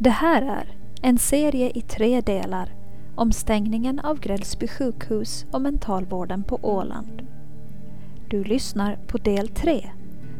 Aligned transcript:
Det 0.00 0.10
här 0.10 0.42
är 0.42 0.76
en 1.02 1.18
serie 1.18 1.70
i 1.74 1.80
tre 1.80 2.20
delar 2.20 2.74
om 3.16 3.32
stängningen 3.32 4.00
av 4.00 4.20
Grällsby 4.20 4.68
sjukhus 4.68 5.46
och 5.52 5.62
mentalvården 5.62 6.44
på 6.44 6.58
Åland. 6.62 7.26
Du 8.30 8.44
lyssnar 8.44 8.96
på 8.96 9.18
del 9.18 9.48
tre 9.48 9.90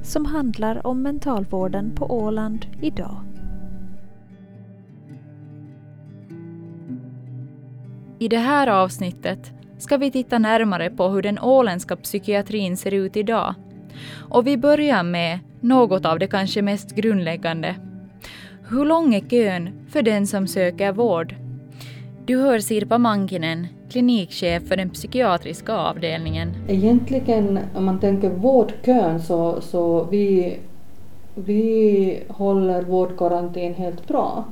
som 0.02 0.26
handlar 0.26 0.86
om 0.86 1.02
mentalvården 1.02 1.94
på 1.94 2.10
Åland 2.10 2.66
idag. 2.80 3.16
I 8.18 8.28
det 8.28 8.38
här 8.38 8.66
avsnittet 8.66 9.52
ska 9.78 9.96
vi 9.96 10.10
titta 10.10 10.38
närmare 10.38 10.90
på 10.90 11.08
hur 11.08 11.22
den 11.22 11.38
åländska 11.38 11.96
psykiatrin 11.96 12.76
ser 12.76 12.94
ut 12.94 13.16
idag. 13.16 13.54
Och 14.30 14.46
vi 14.46 14.56
börjar 14.56 15.02
med 15.02 15.38
något 15.60 16.06
av 16.06 16.18
det 16.18 16.26
kanske 16.26 16.62
mest 16.62 16.94
grundläggande. 16.94 17.74
Hur 18.68 18.84
lång 18.84 19.14
är 19.14 19.20
kön 19.20 19.70
för 19.90 20.02
den 20.02 20.26
som 20.26 20.46
söker 20.46 20.92
vård? 20.92 21.34
Du 22.26 22.36
hör 22.36 22.58
Sirpa 22.58 22.98
Mankinen, 22.98 23.66
klinikchef 23.90 24.68
för 24.68 24.76
den 24.76 24.90
psykiatriska 24.90 25.76
avdelningen. 25.76 26.54
Egentligen 26.68 27.58
om 27.74 27.84
man 27.84 28.00
tänker 28.00 28.30
vårdkön 28.30 29.20
så, 29.20 29.60
så 29.60 30.04
vi, 30.04 30.56
vi 31.34 32.22
håller 32.28 32.82
vårdgarantin 32.82 33.74
helt 33.74 34.08
bra. 34.08 34.44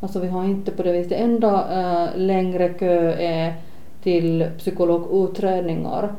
Alltså 0.00 0.20
vi 0.20 0.28
har 0.28 0.44
inte 0.44 0.70
på 0.70 0.82
det 0.82 0.92
viset, 0.92 1.08
det 1.08 1.16
enda 1.16 1.64
äh, 1.70 2.08
längre 2.16 2.68
kö 2.68 3.12
är 3.12 3.54
till 4.06 4.50
psykologutredningar 4.58 6.12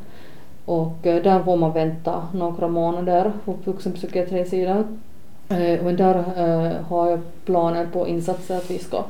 och 0.65 1.07
eh, 1.07 1.23
där 1.23 1.43
får 1.43 1.57
man 1.57 1.73
vänta 1.73 2.27
några 2.33 2.67
månader 2.67 3.31
på 3.45 3.55
vuxenpsykiatrisidan. 3.63 5.01
Men 5.47 5.87
eh, 5.87 5.93
där 5.93 6.15
eh, 6.15 6.71
har 6.81 7.09
jag 7.09 7.19
planer 7.45 7.85
på 7.85 8.07
insatser 8.07 8.57
att 8.57 8.71
vi 8.71 8.77
ska, 8.77 9.03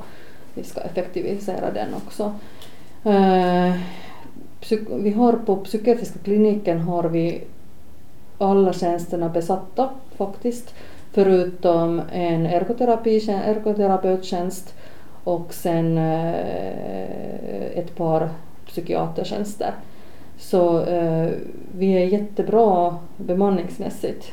vi 0.53 0.63
ska 0.63 0.81
effektivisera 0.81 1.71
den 1.71 1.93
också. 1.93 2.33
Vi 4.89 5.11
har 5.11 5.33
på 5.33 5.55
psykiatriska 5.55 6.19
kliniken 6.19 6.79
har 6.79 7.03
vi 7.03 7.41
alla 8.37 8.73
tjänsterna 8.73 9.29
besatta 9.29 9.89
faktiskt 10.17 10.73
förutom 11.11 12.01
en 12.11 12.45
ergoterapeuttjänst 12.45 14.73
och 15.23 15.53
sen 15.53 15.97
ett 17.75 17.95
par 17.95 18.29
psykiatertjänster. 18.77 19.73
Så 20.37 20.83
eh, 20.85 21.29
vi 21.77 21.91
är 21.93 22.05
jättebra 22.05 22.97
bemanningsmässigt. 23.17 24.31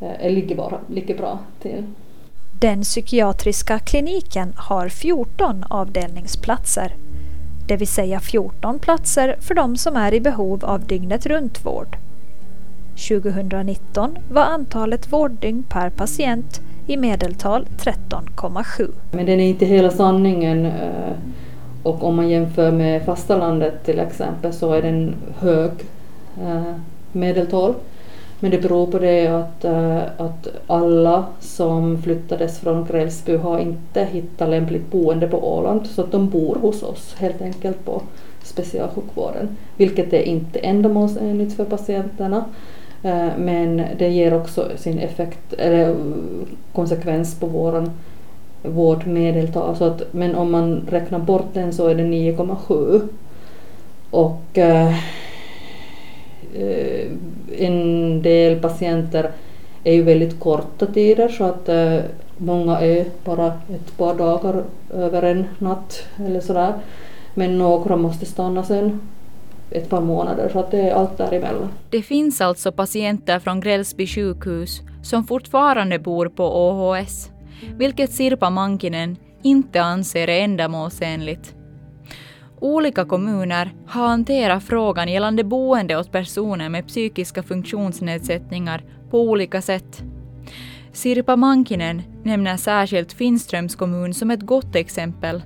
Eh, 0.00 0.30
ligger, 0.30 0.56
bara, 0.56 0.78
ligger 0.88 1.16
bra 1.16 1.38
till. 1.62 1.84
Den 2.60 2.82
psykiatriska 2.82 3.78
kliniken 3.78 4.52
har 4.56 4.88
14 4.88 5.64
avdelningsplatser. 5.70 6.94
Det 7.68 7.76
vill 7.76 7.88
säga 7.88 8.20
14 8.20 8.78
platser 8.78 9.36
för 9.40 9.54
de 9.54 9.76
som 9.76 9.96
är 9.96 10.14
i 10.14 10.20
behov 10.20 10.64
av 10.64 10.86
dygnet 10.86 11.26
runt-vård. 11.26 11.96
2019 13.08 14.18
var 14.30 14.42
antalet 14.42 15.12
vårddygn 15.12 15.62
per 15.62 15.90
patient 15.90 16.60
i 16.86 16.96
medeltal 16.96 17.66
13,7. 17.78 18.92
Men 19.12 19.26
den 19.26 19.40
är 19.40 19.48
inte 19.48 19.66
hela 19.66 19.90
sanningen 19.90 20.66
eh, 20.66 21.16
och 21.86 22.04
om 22.04 22.16
man 22.16 22.28
jämför 22.28 22.72
med 22.72 23.02
fastalandet 23.02 23.84
till 23.84 23.98
exempel 23.98 24.52
så 24.52 24.72
är 24.72 24.82
den 24.82 25.14
hög 25.38 25.70
eh, 26.42 26.74
medeltal. 27.12 27.74
Men 28.40 28.50
det 28.50 28.58
beror 28.58 28.86
på 28.86 28.98
det 28.98 29.26
att, 29.26 29.64
eh, 29.64 30.02
att 30.16 30.48
alla 30.66 31.24
som 31.40 32.02
flyttades 32.02 32.58
från 32.58 32.86
Grälsby 32.86 33.36
har 33.36 33.58
inte 33.58 34.04
hittat 34.04 34.48
lämpligt 34.48 34.90
boende 34.90 35.28
på 35.28 35.56
Åland 35.56 35.86
så 35.86 36.02
att 36.02 36.12
de 36.12 36.28
bor 36.28 36.54
hos 36.54 36.82
oss 36.82 37.14
helt 37.18 37.42
enkelt 37.42 37.84
på 37.84 38.02
specialsjukvården. 38.42 39.48
Vilket 39.76 40.12
är 40.12 40.22
inte 40.22 40.58
ändamålsenligt 40.58 41.56
för 41.56 41.64
patienterna 41.64 42.44
Eh, 43.06 43.38
men 43.38 43.82
det 43.98 44.08
ger 44.08 44.34
också 44.34 44.70
sin 44.76 44.98
effekt, 44.98 45.52
eller 45.52 45.96
konsekvens 46.72 47.40
på 47.40 47.46
våran 47.46 47.90
vårt 48.68 49.06
medeltal. 49.06 49.76
Så 49.76 49.84
att, 49.84 50.02
men 50.12 50.34
om 50.34 50.52
man 50.52 50.86
räknar 50.90 51.18
bort 51.18 51.48
den 51.52 51.72
så 51.72 51.86
är 51.86 51.94
det 51.94 52.02
9,7. 52.02 53.08
Och 54.10 54.58
eh, 54.58 54.94
eh, 56.54 57.10
en 57.58 58.22
del 58.22 58.60
patienter 58.60 59.30
är 59.84 59.92
ju 59.92 60.02
väldigt 60.02 60.40
korta 60.40 60.86
tider 60.86 61.28
så 61.28 61.44
att 61.44 61.68
eh, 61.68 61.98
många 62.36 62.80
är 62.80 63.04
bara 63.24 63.46
ett 63.46 63.96
par 63.96 64.14
dagar 64.14 64.64
över 64.94 65.22
en 65.22 65.44
natt 65.58 66.02
eller 66.26 66.40
sådär. 66.40 66.72
Men 67.34 67.58
några 67.58 67.96
måste 67.96 68.26
stanna 68.26 68.64
sen 68.64 69.00
ett 69.70 69.88
par 69.88 70.00
månader, 70.00 70.48
så 70.52 70.58
att 70.58 70.70
det 70.70 70.80
är 70.80 70.94
allt 70.94 71.18
däremellan. 71.18 71.68
Det 71.90 72.02
finns 72.02 72.40
alltså 72.40 72.72
patienter 72.72 73.38
från 73.38 73.60
Grälsby 73.60 74.06
sjukhus 74.06 74.80
som 75.02 75.24
fortfarande 75.24 75.98
bor 75.98 76.28
på 76.28 76.68
OHS, 76.68 77.30
vilket 77.76 78.12
Sirpa 78.12 78.50
Mankinen 78.50 79.16
inte 79.42 79.82
anser 79.82 80.28
är 80.28 80.40
ändamålsenligt. 80.44 81.54
Olika 82.60 83.04
kommuner 83.04 83.74
har 83.86 84.08
hanterat 84.08 84.64
frågan 84.64 85.08
gällande 85.08 85.44
boende 85.44 85.96
åt 85.96 86.12
personer 86.12 86.68
med 86.68 86.86
psykiska 86.86 87.42
funktionsnedsättningar 87.42 88.84
på 89.10 89.20
olika 89.20 89.62
sätt. 89.62 90.02
Sirpa 90.92 91.36
Mankinen 91.36 92.02
nämner 92.22 92.56
särskilt 92.56 93.12
Finströms 93.12 93.76
kommun 93.76 94.14
som 94.14 94.30
ett 94.30 94.42
gott 94.42 94.76
exempel 94.76 95.42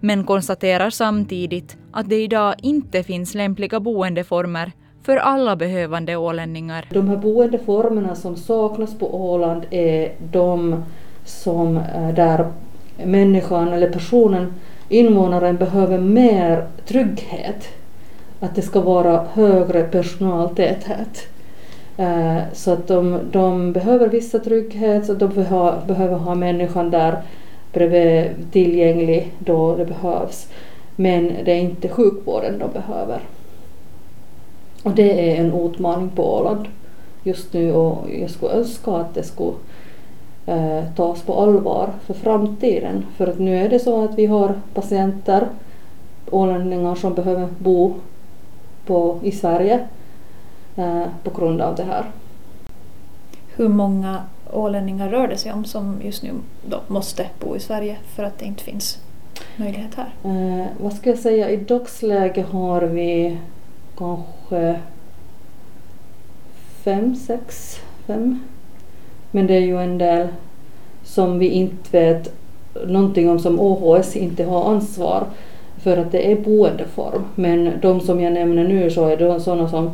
men 0.00 0.24
konstaterar 0.24 0.90
samtidigt 0.90 1.76
att 1.92 2.08
det 2.08 2.22
idag 2.22 2.54
inte 2.62 3.02
finns 3.02 3.34
lämpliga 3.34 3.80
boendeformer 3.80 4.72
för 5.02 5.16
alla 5.16 5.56
behövande 5.56 6.16
ålänningar. 6.16 6.88
De 6.90 7.08
här 7.08 7.16
boendeformerna 7.16 8.14
som 8.14 8.36
saknas 8.36 8.98
på 8.98 9.32
Åland 9.32 9.66
är 9.70 10.14
de 10.32 10.84
som 11.24 11.76
eh, 11.76 12.14
där 12.14 12.46
människan 13.04 13.72
eller 13.72 13.90
personen, 13.90 14.54
invånaren 14.88 15.56
behöver 15.56 15.98
mer 15.98 16.66
trygghet. 16.86 17.68
Att 18.40 18.54
det 18.54 18.62
ska 18.62 18.80
vara 18.80 19.26
högre 19.32 19.82
personaltäthet. 19.82 21.26
Eh, 21.96 22.38
så 22.52 22.72
att 22.72 22.88
de, 22.88 23.18
de 23.30 23.72
behöver 23.72 24.08
vissa 24.08 24.38
trygghet, 24.38 25.06
så 25.06 25.14
de 25.14 25.28
behöver, 25.28 25.86
behöver 25.86 26.16
ha 26.16 26.34
människan 26.34 26.90
där 26.90 27.22
bredvid 27.72 28.52
tillgänglig 28.52 29.32
då 29.38 29.76
det 29.76 29.84
behövs. 29.84 30.48
Men 30.96 31.32
det 31.44 31.52
är 31.52 31.60
inte 31.60 31.88
sjukvården 31.88 32.58
de 32.58 32.70
behöver. 32.72 33.20
Och 34.82 34.90
det 34.90 35.30
är 35.30 35.40
en 35.40 35.52
utmaning 35.66 36.08
på 36.08 36.34
Åland 36.34 36.66
just 37.22 37.52
nu 37.52 37.72
och 37.72 38.10
jag 38.20 38.30
skulle 38.30 38.52
önska 38.52 38.90
att 38.90 39.14
det 39.14 39.22
skulle 39.22 39.52
tas 40.96 41.22
på 41.22 41.40
allvar 41.40 41.90
för 42.06 42.14
framtiden. 42.14 43.06
För 43.16 43.26
att 43.26 43.38
nu 43.38 43.56
är 43.56 43.68
det 43.68 43.78
så 43.78 44.04
att 44.04 44.18
vi 44.18 44.26
har 44.26 44.54
patienter, 44.74 45.48
ålänningar 46.30 46.94
som 46.94 47.14
behöver 47.14 47.48
bo 47.58 47.94
på, 48.86 49.18
i 49.22 49.32
Sverige 49.32 49.80
eh, 50.76 51.04
på 51.22 51.30
grund 51.30 51.60
av 51.60 51.74
det 51.74 51.84
här. 51.84 52.04
Hur 53.56 53.68
många 53.68 54.22
ålänningar 54.52 55.08
rör 55.08 55.28
det 55.28 55.36
sig 55.36 55.52
om 55.52 55.64
som 55.64 56.00
just 56.02 56.22
nu 56.22 56.30
måste 56.86 57.26
bo 57.40 57.56
i 57.56 57.60
Sverige 57.60 57.96
för 58.16 58.24
att 58.24 58.38
det 58.38 58.44
inte 58.44 58.64
finns 58.64 58.98
möjlighet 59.56 59.94
här? 59.94 60.12
Eh, 60.24 60.66
vad 60.80 60.92
ska 60.92 61.10
jag 61.10 61.18
säga, 61.18 61.50
i 61.50 61.56
dagsläget 61.56 62.46
har 62.46 62.82
vi 62.82 63.38
kanske 63.96 64.80
fem, 66.84 67.14
sex, 67.14 67.76
fem. 68.06 68.40
Men 69.34 69.46
det 69.46 69.54
är 69.54 69.60
ju 69.60 69.82
en 69.82 69.98
del 69.98 70.28
som 71.02 71.38
vi 71.38 71.48
inte 71.48 71.90
vet 71.90 72.32
någonting 72.86 73.30
om 73.30 73.38
som 73.38 73.60
OHS 73.60 74.16
inte 74.16 74.44
har 74.44 74.64
ansvar 74.64 75.24
för 75.82 75.96
att 75.96 76.12
det 76.12 76.32
är 76.32 76.36
boendeform. 76.36 77.24
Men 77.34 77.72
de 77.82 78.00
som 78.00 78.20
jag 78.20 78.32
nämner 78.32 78.64
nu 78.64 78.90
så 78.90 79.08
är 79.08 79.16
det 79.16 79.40
sådana 79.40 79.68
som 79.68 79.90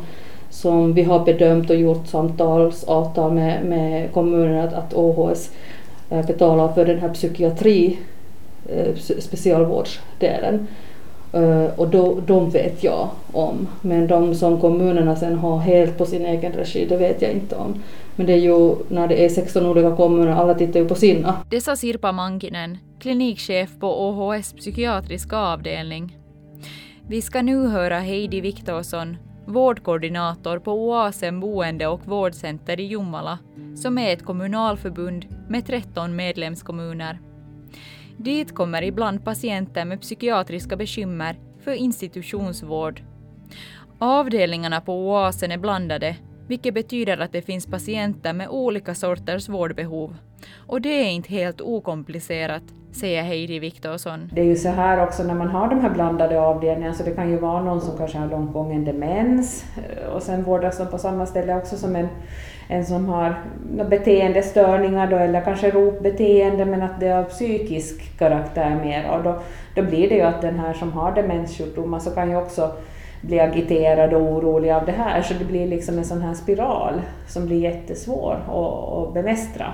som 0.49 0.93
vi 0.93 1.03
har 1.03 1.19
bedömt 1.19 1.69
och 1.69 1.75
gjort 1.75 2.07
samtalsavtal 2.07 3.33
med, 3.33 3.65
med 3.65 4.11
kommunen 4.11 4.67
att, 4.67 4.73
att 4.73 4.93
OHS 4.93 5.51
eh, 6.09 6.25
betalar 6.25 6.73
för 6.73 6.85
den 6.85 6.99
här 6.99 7.09
psykiatri 7.09 7.99
eh, 8.69 8.95
specialvårdsdelen. 9.19 10.67
Eh, 11.33 11.79
och 11.79 11.87
då, 11.87 12.19
de 12.25 12.49
vet 12.49 12.83
jag 12.83 13.09
om. 13.31 13.67
Men 13.81 14.07
de 14.07 14.35
som 14.35 14.61
kommunerna 14.61 15.15
sen 15.15 15.37
har 15.37 15.57
helt 15.57 15.97
på 15.97 16.05
sin 16.05 16.25
egen 16.25 16.51
regi, 16.51 16.85
det 16.85 16.97
vet 16.97 17.21
jag 17.21 17.31
inte 17.31 17.55
om. 17.55 17.75
Men 18.15 18.25
det 18.25 18.33
är 18.33 18.37
ju 18.37 18.75
när 18.87 19.07
det 19.07 19.25
är 19.25 19.29
16 19.29 19.65
olika 19.65 19.95
kommuner, 19.95 20.31
alla 20.31 20.53
tittar 20.53 20.79
ju 20.79 20.87
på 20.87 20.95
sina. 20.95 21.35
Det 21.49 21.61
sa 21.61 21.75
Sirpa 21.75 22.11
Mankinen, 22.11 22.77
klinikchef 22.99 23.79
på 23.79 24.09
OHS 24.09 24.53
psykiatriska 24.53 25.37
avdelning. 25.37 26.17
Vi 27.07 27.21
ska 27.21 27.41
nu 27.41 27.67
höra 27.67 27.99
Heidi 27.99 28.41
Viktorsson, 28.41 29.17
vårdkoordinator 29.45 30.59
på 30.59 30.71
Oasen 30.71 31.39
boende 31.39 31.87
och 31.87 32.07
vårdcenter 32.07 32.79
i 32.79 32.87
Jomala, 32.87 33.39
som 33.75 33.97
är 33.97 34.13
ett 34.13 34.25
kommunalförbund 34.25 35.25
med 35.49 35.65
13 35.65 36.15
medlemskommuner. 36.15 37.19
Dit 38.23 38.55
kommer 38.55 38.81
ibland 38.81 39.25
patienter 39.25 39.85
med 39.85 40.01
psykiatriska 40.01 40.75
bekymmer 40.75 41.39
för 41.63 41.71
institutionsvård. 41.71 43.01
Avdelningarna 43.99 44.81
på 44.81 44.93
Oasen 44.93 45.51
är 45.51 45.57
blandade, 45.57 46.15
vilket 46.47 46.73
betyder 46.73 47.17
att 47.17 47.31
det 47.31 47.41
finns 47.41 47.65
patienter 47.65 48.33
med 48.33 48.49
olika 48.49 48.95
sorters 48.95 49.49
vårdbehov. 49.49 50.17
Och 50.67 50.81
det 50.81 50.89
är 50.89 51.09
inte 51.09 51.29
helt 51.29 51.61
okomplicerat, 51.61 52.63
säger 52.95 53.23
Heidi 53.23 53.59
Viktorsson. 53.59 54.29
Det 54.33 54.41
är 54.41 54.45
ju 54.45 54.55
så 54.55 54.69
här 54.69 55.03
också 55.03 55.23
när 55.23 55.33
man 55.33 55.47
har 55.47 55.69
de 55.69 55.81
här 55.81 55.89
blandade 55.89 56.41
avdelningarna, 56.41 56.93
så 56.93 57.03
det 57.03 57.11
kan 57.11 57.29
ju 57.29 57.37
vara 57.37 57.63
någon 57.63 57.81
som 57.81 57.97
kanske 57.97 58.17
har 58.17 58.27
långt 58.27 58.53
gången 58.53 58.85
demens 58.85 59.65
eh, 59.77 60.07
och 60.07 60.23
sen 60.23 60.43
vårdas 60.43 60.77
de 60.77 60.87
på 60.87 60.97
samma 60.97 61.25
ställe 61.25 61.55
också 61.55 61.77
som 61.77 61.95
en, 61.95 62.07
en 62.67 62.85
som 62.85 63.05
har 63.05 63.35
beteendestörningar 63.89 65.07
då, 65.07 65.17
eller 65.17 65.41
kanske 65.41 65.71
ropbeteende 65.71 66.65
men 66.65 66.81
att 66.81 66.99
det 66.99 67.07
är 67.07 67.17
av 67.17 67.23
psykisk 67.23 68.17
karaktär 68.17 68.75
mer. 68.83 69.09
Och 69.09 69.23
då, 69.23 69.39
då 69.75 69.81
blir 69.81 70.09
det 70.09 70.15
ju 70.15 70.21
att 70.21 70.41
den 70.41 70.59
här 70.59 70.73
som 70.73 70.91
har 70.91 71.11
demenssjukdomar 71.11 71.99
så 71.99 72.11
kan 72.11 72.29
ju 72.29 72.35
också 72.35 72.71
bli 73.21 73.39
agiterad 73.39 74.13
och 74.13 74.21
orolig 74.21 74.71
av 74.71 74.85
det 74.85 74.91
här, 74.91 75.21
så 75.21 75.33
det 75.33 75.45
blir 75.45 75.67
liksom 75.67 75.97
en 75.97 76.05
sån 76.05 76.21
här 76.21 76.33
spiral 76.33 77.01
som 77.27 77.45
blir 77.45 77.59
jättesvår 77.59 78.37
att, 78.47 79.07
att 79.07 79.13
bemästra. 79.13 79.73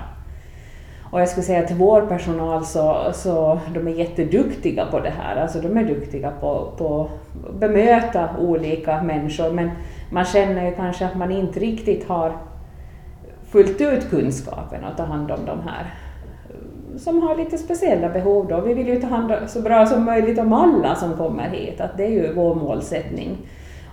Och 1.17 1.21
jag 1.21 1.29
skulle 1.29 1.43
säga 1.43 1.63
att 1.63 1.71
vår 1.71 2.01
personal 2.01 2.65
så, 2.65 3.11
så 3.13 3.59
de 3.73 3.87
är 3.87 3.91
jätteduktiga 3.91 4.85
på 4.85 4.99
det 4.99 5.09
här, 5.09 5.41
alltså 5.41 5.59
de 5.59 5.77
är 5.77 5.83
duktiga 5.83 6.31
på, 6.31 6.71
på 6.77 7.09
att 7.49 7.55
bemöta 7.55 8.29
olika 8.39 9.03
människor, 9.03 9.51
men 9.51 9.71
man 10.11 10.25
känner 10.25 10.65
ju 10.69 10.75
kanske 10.75 11.05
att 11.05 11.15
man 11.15 11.31
inte 11.31 11.59
riktigt 11.59 12.07
har 12.07 12.37
fullt 13.49 13.81
ut 13.81 14.09
kunskapen 14.09 14.83
att 14.83 14.97
ta 14.97 15.03
hand 15.03 15.31
om 15.31 15.39
de 15.45 15.59
här 15.59 15.93
eh, 16.49 16.97
som 16.97 17.21
har 17.21 17.35
lite 17.35 17.57
speciella 17.57 18.09
behov. 18.09 18.47
Då. 18.47 18.61
Vi 18.61 18.73
vill 18.73 18.87
ju 18.87 19.01
ta 19.01 19.07
hand 19.07 19.31
om 19.31 19.47
så 19.47 19.61
bra 19.61 19.85
som 19.85 20.05
möjligt 20.05 20.39
om 20.39 20.53
alla 20.53 20.95
som 20.95 21.13
kommer 21.13 21.49
hit, 21.49 21.81
att 21.81 21.97
det 21.97 22.05
är 22.05 22.11
ju 22.11 22.33
vår 22.33 22.55
målsättning. 22.55 23.37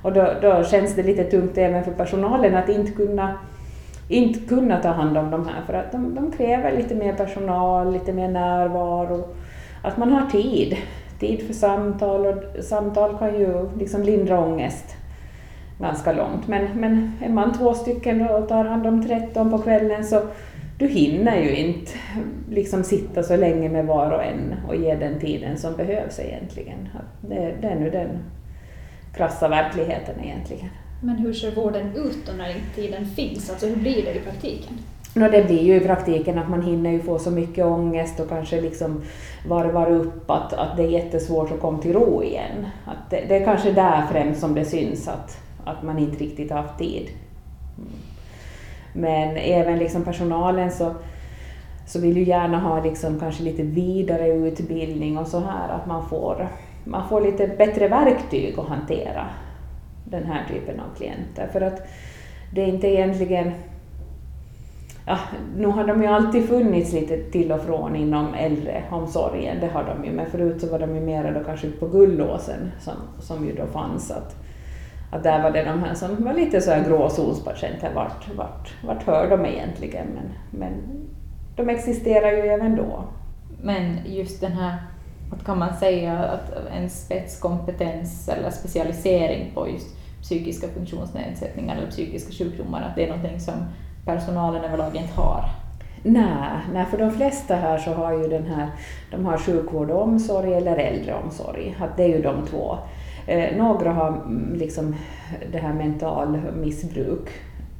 Och 0.02 0.12
då, 0.12 0.26
då 0.42 0.64
känns 0.64 0.94
det 0.94 1.02
lite 1.02 1.24
tungt 1.24 1.58
även 1.58 1.84
för 1.84 1.92
personalen 1.92 2.54
att 2.54 2.68
inte 2.68 2.92
kunna 2.92 3.38
inte 4.08 4.38
kunna 4.38 4.82
ta 4.82 4.88
hand 4.88 5.16
om 5.16 5.30
de 5.30 5.48
här 5.48 5.62
för 5.66 5.74
att 5.74 5.92
de, 5.92 6.14
de 6.14 6.32
kräver 6.32 6.76
lite 6.76 6.94
mer 6.94 7.12
personal, 7.12 7.92
lite 7.92 8.12
mer 8.12 8.28
närvaro, 8.28 9.24
att 9.82 9.96
man 9.96 10.12
har 10.12 10.30
tid. 10.30 10.76
Tid 11.20 11.46
för 11.46 11.54
samtal 11.54 12.26
och 12.26 12.64
samtal 12.64 13.18
kan 13.18 13.34
ju 13.34 13.68
liksom 13.78 14.02
lindra 14.02 14.40
ångest 14.40 14.96
ganska 15.78 16.12
långt. 16.12 16.48
Men, 16.48 16.68
men 16.74 17.12
är 17.24 17.28
man 17.28 17.58
två 17.58 17.74
stycken 17.74 18.28
och 18.28 18.48
tar 18.48 18.64
hand 18.64 18.86
om 18.86 19.06
13 19.06 19.50
på 19.50 19.58
kvällen 19.58 20.04
så 20.04 20.22
du 20.78 20.86
hinner 20.86 21.36
ju 21.36 21.56
inte 21.56 21.92
liksom 22.50 22.84
sitta 22.84 23.22
så 23.22 23.36
länge 23.36 23.68
med 23.68 23.86
var 23.86 24.10
och 24.10 24.24
en 24.24 24.54
och 24.68 24.76
ge 24.76 24.94
den 24.94 25.20
tiden 25.20 25.58
som 25.58 25.76
behövs 25.76 26.20
egentligen. 26.20 26.88
Det, 27.20 27.54
det 27.60 27.68
är 27.68 27.80
nu 27.80 27.90
den 27.90 28.08
krassa 29.14 29.48
verkligheten 29.48 30.14
egentligen. 30.24 30.68
Men 31.00 31.16
hur 31.16 31.32
ser 31.32 31.50
vården 31.50 31.96
ut 31.96 32.26
då 32.26 32.32
när 32.32 32.48
inte 32.48 32.74
tiden 32.74 33.06
finns? 33.06 33.50
Alltså 33.50 33.66
hur 33.66 33.76
blir 33.76 34.04
det 34.04 34.14
i 34.14 34.20
praktiken? 34.20 34.78
No, 35.16 35.28
det 35.30 35.44
blir 35.44 35.62
ju 35.62 35.76
i 35.76 35.80
praktiken 35.80 36.38
att 36.38 36.48
man 36.48 36.62
hinner 36.62 36.90
ju 36.90 37.02
få 37.02 37.18
så 37.18 37.30
mycket 37.30 37.64
ångest 37.64 38.20
och 38.20 38.28
kanske 38.28 38.60
liksom 38.60 39.02
varvar 39.48 39.90
upp 39.90 40.30
att, 40.30 40.52
att 40.52 40.76
det 40.76 40.82
är 40.82 40.88
jättesvårt 40.88 41.52
att 41.52 41.60
komma 41.60 41.78
till 41.78 41.92
ro 41.92 42.22
igen. 42.22 42.66
Att 42.84 43.10
det, 43.10 43.24
det 43.28 43.36
är 43.36 43.44
kanske 43.44 43.72
där 43.72 44.06
främst 44.12 44.40
som 44.40 44.54
det 44.54 44.64
syns 44.64 45.08
att, 45.08 45.38
att 45.64 45.82
man 45.82 45.98
inte 45.98 46.24
riktigt 46.24 46.50
har 46.50 46.62
haft 46.62 46.78
tid. 46.78 47.08
Mm. 47.78 47.90
Men 48.92 49.36
även 49.36 49.78
liksom 49.78 50.04
personalen 50.04 50.72
så, 50.72 50.94
så 51.86 52.00
vill 52.00 52.16
ju 52.16 52.24
gärna 52.24 52.58
ha 52.58 52.84
liksom 52.84 53.20
kanske 53.20 53.42
lite 53.42 53.62
vidare 53.62 54.28
utbildning 54.28 55.18
och 55.18 55.26
så 55.26 55.40
här, 55.40 55.68
att 55.68 55.86
man 55.86 56.08
får, 56.08 56.48
man 56.84 57.08
får 57.08 57.20
lite 57.20 57.46
bättre 57.46 57.88
verktyg 57.88 58.58
att 58.58 58.68
hantera 58.68 59.26
den 60.04 60.24
här 60.24 60.44
typen 60.48 60.80
av 60.80 60.96
klienter. 60.96 61.48
För 61.52 61.60
att 61.60 61.86
det 62.50 62.62
är 62.62 62.66
inte 62.66 62.88
egentligen... 62.88 63.52
Ja, 65.06 65.18
nu 65.56 65.66
har 65.66 65.86
de 65.86 66.02
ju 66.02 66.08
alltid 66.08 66.48
funnits 66.48 66.92
lite 66.92 67.16
till 67.16 67.52
och 67.52 67.60
från 67.60 67.96
inom 67.96 68.34
äldreomsorgen, 68.34 69.60
det 69.60 69.66
har 69.66 69.84
de 69.84 70.04
ju, 70.04 70.12
men 70.12 70.26
förut 70.26 70.60
så 70.60 70.70
var 70.70 70.78
de 70.78 70.94
ju 70.94 71.00
mera 71.00 71.30
då 71.30 71.44
kanske 71.44 71.70
på 71.70 71.88
Gullåsen 71.88 72.70
som, 72.80 72.94
som 73.20 73.46
ju 73.46 73.54
då 73.54 73.66
fanns. 73.66 74.10
Att, 74.10 74.36
att 75.12 75.22
där 75.22 75.42
var 75.42 75.50
det 75.50 75.64
de 75.64 75.82
här 75.82 75.94
som 75.94 76.24
var 76.24 76.32
lite 76.32 76.60
så 76.60 76.70
här 76.70 76.88
gråzonspatienter, 76.88 77.90
vart, 77.94 78.28
vart, 78.36 78.74
vart 78.84 79.02
hör 79.02 79.30
de 79.30 79.46
egentligen? 79.46 80.06
Men, 80.14 80.58
men 80.60 80.72
de 81.56 81.68
existerar 81.68 82.32
ju 82.32 82.48
även 82.48 82.76
då. 82.76 83.04
Men 83.62 83.98
just 84.06 84.40
den 84.40 84.52
här, 84.52 84.76
att 85.34 85.46
kan 85.46 85.58
man 85.58 85.76
säga, 85.76 86.18
att 86.18 86.52
en 86.72 86.90
spetskompetens 86.90 88.28
eller 88.28 88.50
specialisering 88.50 89.50
på 89.54 89.68
just 89.68 89.96
psykiska 90.22 90.68
funktionsnedsättningar 90.68 91.76
eller 91.76 91.90
psykiska 91.90 92.32
sjukdomar, 92.32 92.82
att 92.82 92.96
det 92.96 93.04
är 93.04 93.08
någonting 93.08 93.40
som 93.40 93.54
personalen 94.04 94.64
överlag 94.64 94.96
inte 94.96 95.12
har? 95.14 95.44
Nej, 96.02 96.50
nej, 96.72 96.86
för 96.90 96.98
de 96.98 97.10
flesta 97.10 97.54
här 97.54 97.78
så 97.78 97.92
har 97.92 98.12
ju 98.12 98.28
den 98.28 98.46
här, 98.46 98.68
de 99.10 99.26
har 99.26 99.38
sjukvård 99.38 99.90
och 99.90 100.02
omsorg 100.02 100.54
eller 100.54 100.76
äldreomsorg, 100.76 101.76
att 101.80 101.96
det 101.96 102.02
är 102.02 102.08
ju 102.08 102.22
de 102.22 102.46
två. 102.46 102.78
Eh, 103.26 103.56
några 103.56 103.92
har 103.92 104.08
mm, 104.08 104.54
liksom 104.54 104.94
det 105.52 105.58
här 105.58 105.72
mental 105.72 106.40
missbruk, 106.56 107.28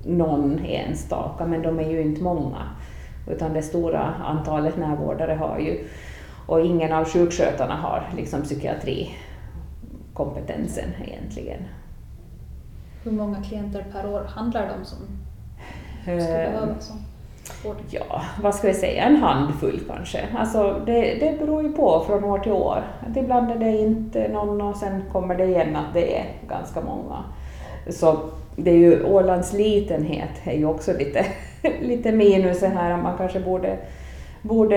någon 0.05 0.59
enstaka, 0.59 1.47
men 1.47 1.62
de 1.62 1.79
är 1.79 1.91
ju 1.91 2.01
inte 2.01 2.23
många. 2.23 2.62
Utan 3.31 3.53
det 3.53 3.62
stora 3.62 4.15
antalet 4.25 4.77
närvårdare 4.77 5.33
har 5.33 5.59
ju, 5.59 5.85
och 6.46 6.61
ingen 6.61 6.93
av 6.93 7.05
sjukskötarna 7.05 7.76
har 7.76 8.11
liksom 8.17 8.43
psykiatrikompetensen 8.43 10.91
egentligen. 11.05 11.61
Hur 13.05 13.12
många 13.12 13.43
klienter 13.43 13.85
per 13.93 14.11
år 14.11 14.25
handlar 14.29 14.67
det 14.67 14.73
om 14.79 14.85
som 14.85 14.99
skulle 16.02 16.44
eh, 16.44 16.52
behöva 16.52 16.81
sån 16.81 16.99
vård? 17.64 17.76
Ja, 17.91 18.23
vad 18.43 18.55
ska 18.55 18.69
vi 18.69 18.75
säga, 18.75 19.05
en 19.05 19.17
handfull 19.17 19.81
kanske. 19.88 20.29
Alltså 20.37 20.82
det, 20.87 21.14
det 21.20 21.38
beror 21.38 21.62
ju 21.62 21.73
på 21.73 22.05
från 22.06 22.25
år 22.25 22.38
till 22.38 22.52
år. 22.52 22.85
Att 23.11 23.17
ibland 23.17 23.50
är 23.50 23.58
det 23.58 23.79
inte 23.79 24.29
någon 24.29 24.61
och 24.61 24.76
sen 24.76 25.02
kommer 25.12 25.35
det 25.35 25.44
igen 25.44 25.76
att 25.76 25.94
det 25.94 26.19
är 26.19 26.26
ganska 26.49 26.81
många. 26.81 27.25
Så 27.91 28.19
det 28.56 28.70
är 28.70 28.77
ju 28.77 29.05
Ålands 29.05 29.53
litenhet 29.53 30.31
är 30.44 30.58
ju 30.58 30.67
också 30.67 30.93
lite, 30.93 31.27
lite 31.81 32.13
minus 32.13 32.63
här, 32.63 32.96
man 32.96 33.19
kanske 33.19 33.41
borde 33.41 33.79
borde 34.44 34.77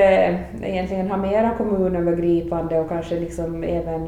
egentligen 0.61 1.09
ha 1.09 1.17
mera 1.17 1.51
kommunövergripande 1.57 2.79
och 2.79 2.89
kanske 2.89 3.19
liksom 3.19 3.63
även 3.63 4.07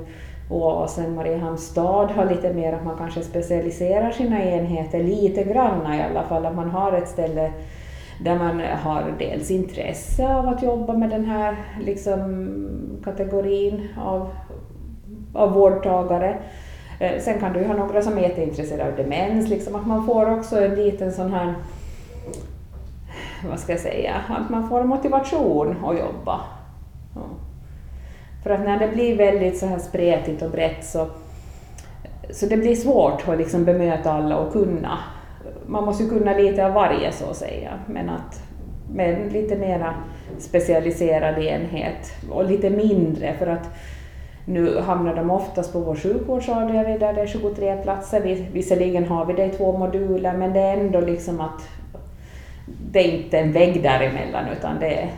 Oasen, 0.49 1.15
Mariehamns 1.15 1.65
stad 1.65 2.11
har 2.11 2.25
lite 2.25 2.53
mer 2.53 2.73
att 2.73 2.85
man 2.85 2.97
kanske 2.97 3.21
specialiserar 3.21 4.11
sina 4.11 4.43
enheter 4.43 5.03
lite 5.03 5.43
grann 5.43 5.93
i 5.93 6.01
alla 6.01 6.23
fall, 6.23 6.45
att 6.45 6.55
man 6.55 6.69
har 6.69 6.91
ett 6.91 7.07
ställe 7.07 7.51
där 8.23 8.35
man 8.35 8.61
har 8.83 9.03
dels 9.19 9.51
intresse 9.51 10.35
av 10.35 10.47
att 10.47 10.63
jobba 10.63 10.93
med 10.93 11.09
den 11.09 11.25
här 11.25 11.55
liksom, 11.81 12.51
kategorin 13.03 13.87
av, 13.97 14.29
av 15.33 15.53
vårdtagare. 15.53 16.37
Eh, 16.99 17.19
sen 17.19 17.39
kan 17.39 17.53
du 17.53 17.59
ju 17.59 17.67
ha 17.67 17.73
några 17.73 18.01
som 18.01 18.17
är 18.17 18.21
jätteintresserade 18.21 18.89
av 18.89 18.95
demens, 18.95 19.49
liksom 19.49 19.75
att 19.75 19.87
man 19.87 20.05
får 20.05 20.37
också 20.37 20.59
en 20.59 20.75
liten 20.75 21.11
sån 21.11 21.33
här, 21.33 21.53
vad 23.49 23.59
ska 23.59 23.71
jag 23.71 23.81
säga, 23.81 24.15
att 24.29 24.49
man 24.49 24.69
får 24.69 24.83
motivation 24.83 25.85
att 25.85 25.99
jobba. 25.99 26.41
Ja. 27.15 27.21
För 28.43 28.49
att 28.49 28.59
när 28.59 28.79
det 28.79 28.87
blir 28.87 29.17
väldigt 29.17 29.57
så 29.57 29.65
här 29.65 29.79
spretigt 29.79 30.41
och 30.41 30.51
brett 30.51 30.85
så, 30.85 31.07
så 32.29 32.45
det 32.45 32.57
blir 32.57 32.75
svårt 32.75 33.27
att 33.27 33.37
liksom 33.37 33.65
bemöta 33.65 34.13
alla 34.13 34.37
och 34.37 34.53
kunna. 34.53 34.99
Man 35.65 35.85
måste 35.85 36.03
ju 36.03 36.09
kunna 36.09 36.33
lite 36.33 36.65
av 36.65 36.73
varje 36.73 37.11
så 37.11 37.29
att 37.29 37.35
säga, 37.35 37.71
men 37.85 38.09
att 38.09 38.43
med 38.93 39.21
en 39.21 39.29
lite 39.29 39.55
mera 39.55 39.93
specialiserad 40.39 41.37
enhet 41.43 42.11
och 42.31 42.45
lite 42.45 42.69
mindre 42.69 43.33
för 43.33 43.47
att 43.47 43.69
nu 44.45 44.79
hamnar 44.79 45.15
de 45.15 45.31
oftast 45.31 45.73
på 45.73 45.79
vår 45.79 45.95
sjukvårdsavdelning 45.95 46.99
där 46.99 47.13
det 47.13 47.21
är 47.21 47.27
23 47.27 47.75
platser. 47.75 48.47
Visserligen 48.51 49.05
har 49.05 49.25
vi 49.25 49.33
det 49.33 49.45
i 49.45 49.49
två 49.49 49.77
moduler 49.77 50.37
men 50.37 50.53
det 50.53 50.59
är 50.59 50.77
ändå 50.77 51.01
liksom 51.01 51.41
att 51.41 51.61
det 52.91 52.99
är 52.99 53.17
inte 53.17 53.39
en 53.39 53.51
vägg 53.51 53.83
däremellan 53.83 54.45
utan 54.57 54.79
det 54.79 55.01
är, 55.01 55.09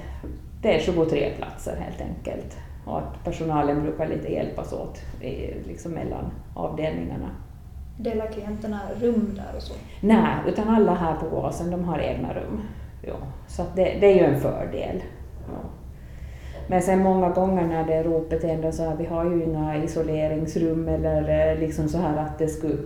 det 0.61 0.75
är 0.75 0.79
23 0.79 1.29
platser 1.37 1.75
helt 1.79 2.01
enkelt 2.01 2.57
och 2.85 2.97
att 2.97 3.23
personalen 3.23 3.81
brukar 3.83 4.07
lite 4.07 4.33
hjälpas 4.33 4.73
åt 4.73 5.01
liksom 5.67 5.91
mellan 5.91 6.31
avdelningarna. 6.55 7.29
Delar 7.97 8.27
klienterna 8.27 8.79
rum 9.01 9.31
där 9.35 9.55
och 9.57 9.61
så? 9.63 9.73
Nej, 10.01 10.35
utan 10.47 10.69
alla 10.69 10.93
här 10.93 11.15
på 11.15 11.29
Gåsen 11.35 11.71
de 11.71 11.83
har 11.83 11.99
egna 11.99 12.33
rum. 12.33 12.61
Ja, 13.01 13.15
så 13.47 13.63
det, 13.75 13.83
det, 13.83 14.05
är 14.07 14.15
ju 14.15 14.33
en 14.33 14.39
fördel. 14.39 15.03
Ja. 15.47 15.69
Men 16.67 16.81
sen 16.81 16.99
många 16.99 17.29
gånger 17.29 17.67
när 17.67 17.85
det 17.85 17.93
är 17.93 18.03
ropbeteende 18.03 18.71
så 18.71 18.83
här, 18.83 18.95
vi 18.95 19.05
har 19.05 19.25
ju 19.25 19.43
inga 19.43 19.83
isoleringsrum 19.83 20.87
eller 20.87 21.51
eh, 21.51 21.59
liksom 21.59 21.87
så 21.87 21.97
här 21.97 22.17
att 22.17 22.39
det 22.39 22.47
skulle 22.47 22.77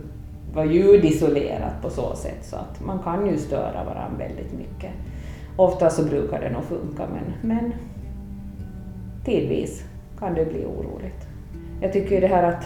vara 0.55 0.65
ljudisolerat 0.65 1.81
på 1.81 1.89
så 1.89 2.15
sätt 2.15 2.45
så 2.45 2.55
att 2.55 2.81
man 2.85 2.99
kan 2.99 3.27
ju 3.27 3.37
störa 3.37 3.83
varandra 3.83 4.17
väldigt 4.17 4.53
mycket. 4.53 4.91
Ofta 5.55 5.89
så 5.89 6.03
brukar 6.05 6.41
det 6.41 6.49
nog 6.49 6.63
funka 6.63 7.07
men, 7.07 7.49
men 7.49 7.73
tidvis 9.25 9.83
kan 10.19 10.33
det 10.33 10.45
bli 10.45 10.65
oroligt. 10.65 11.27
Jag 11.81 11.93
tycker 11.93 12.21
det 12.21 12.27
här 12.27 12.43
att 12.43 12.63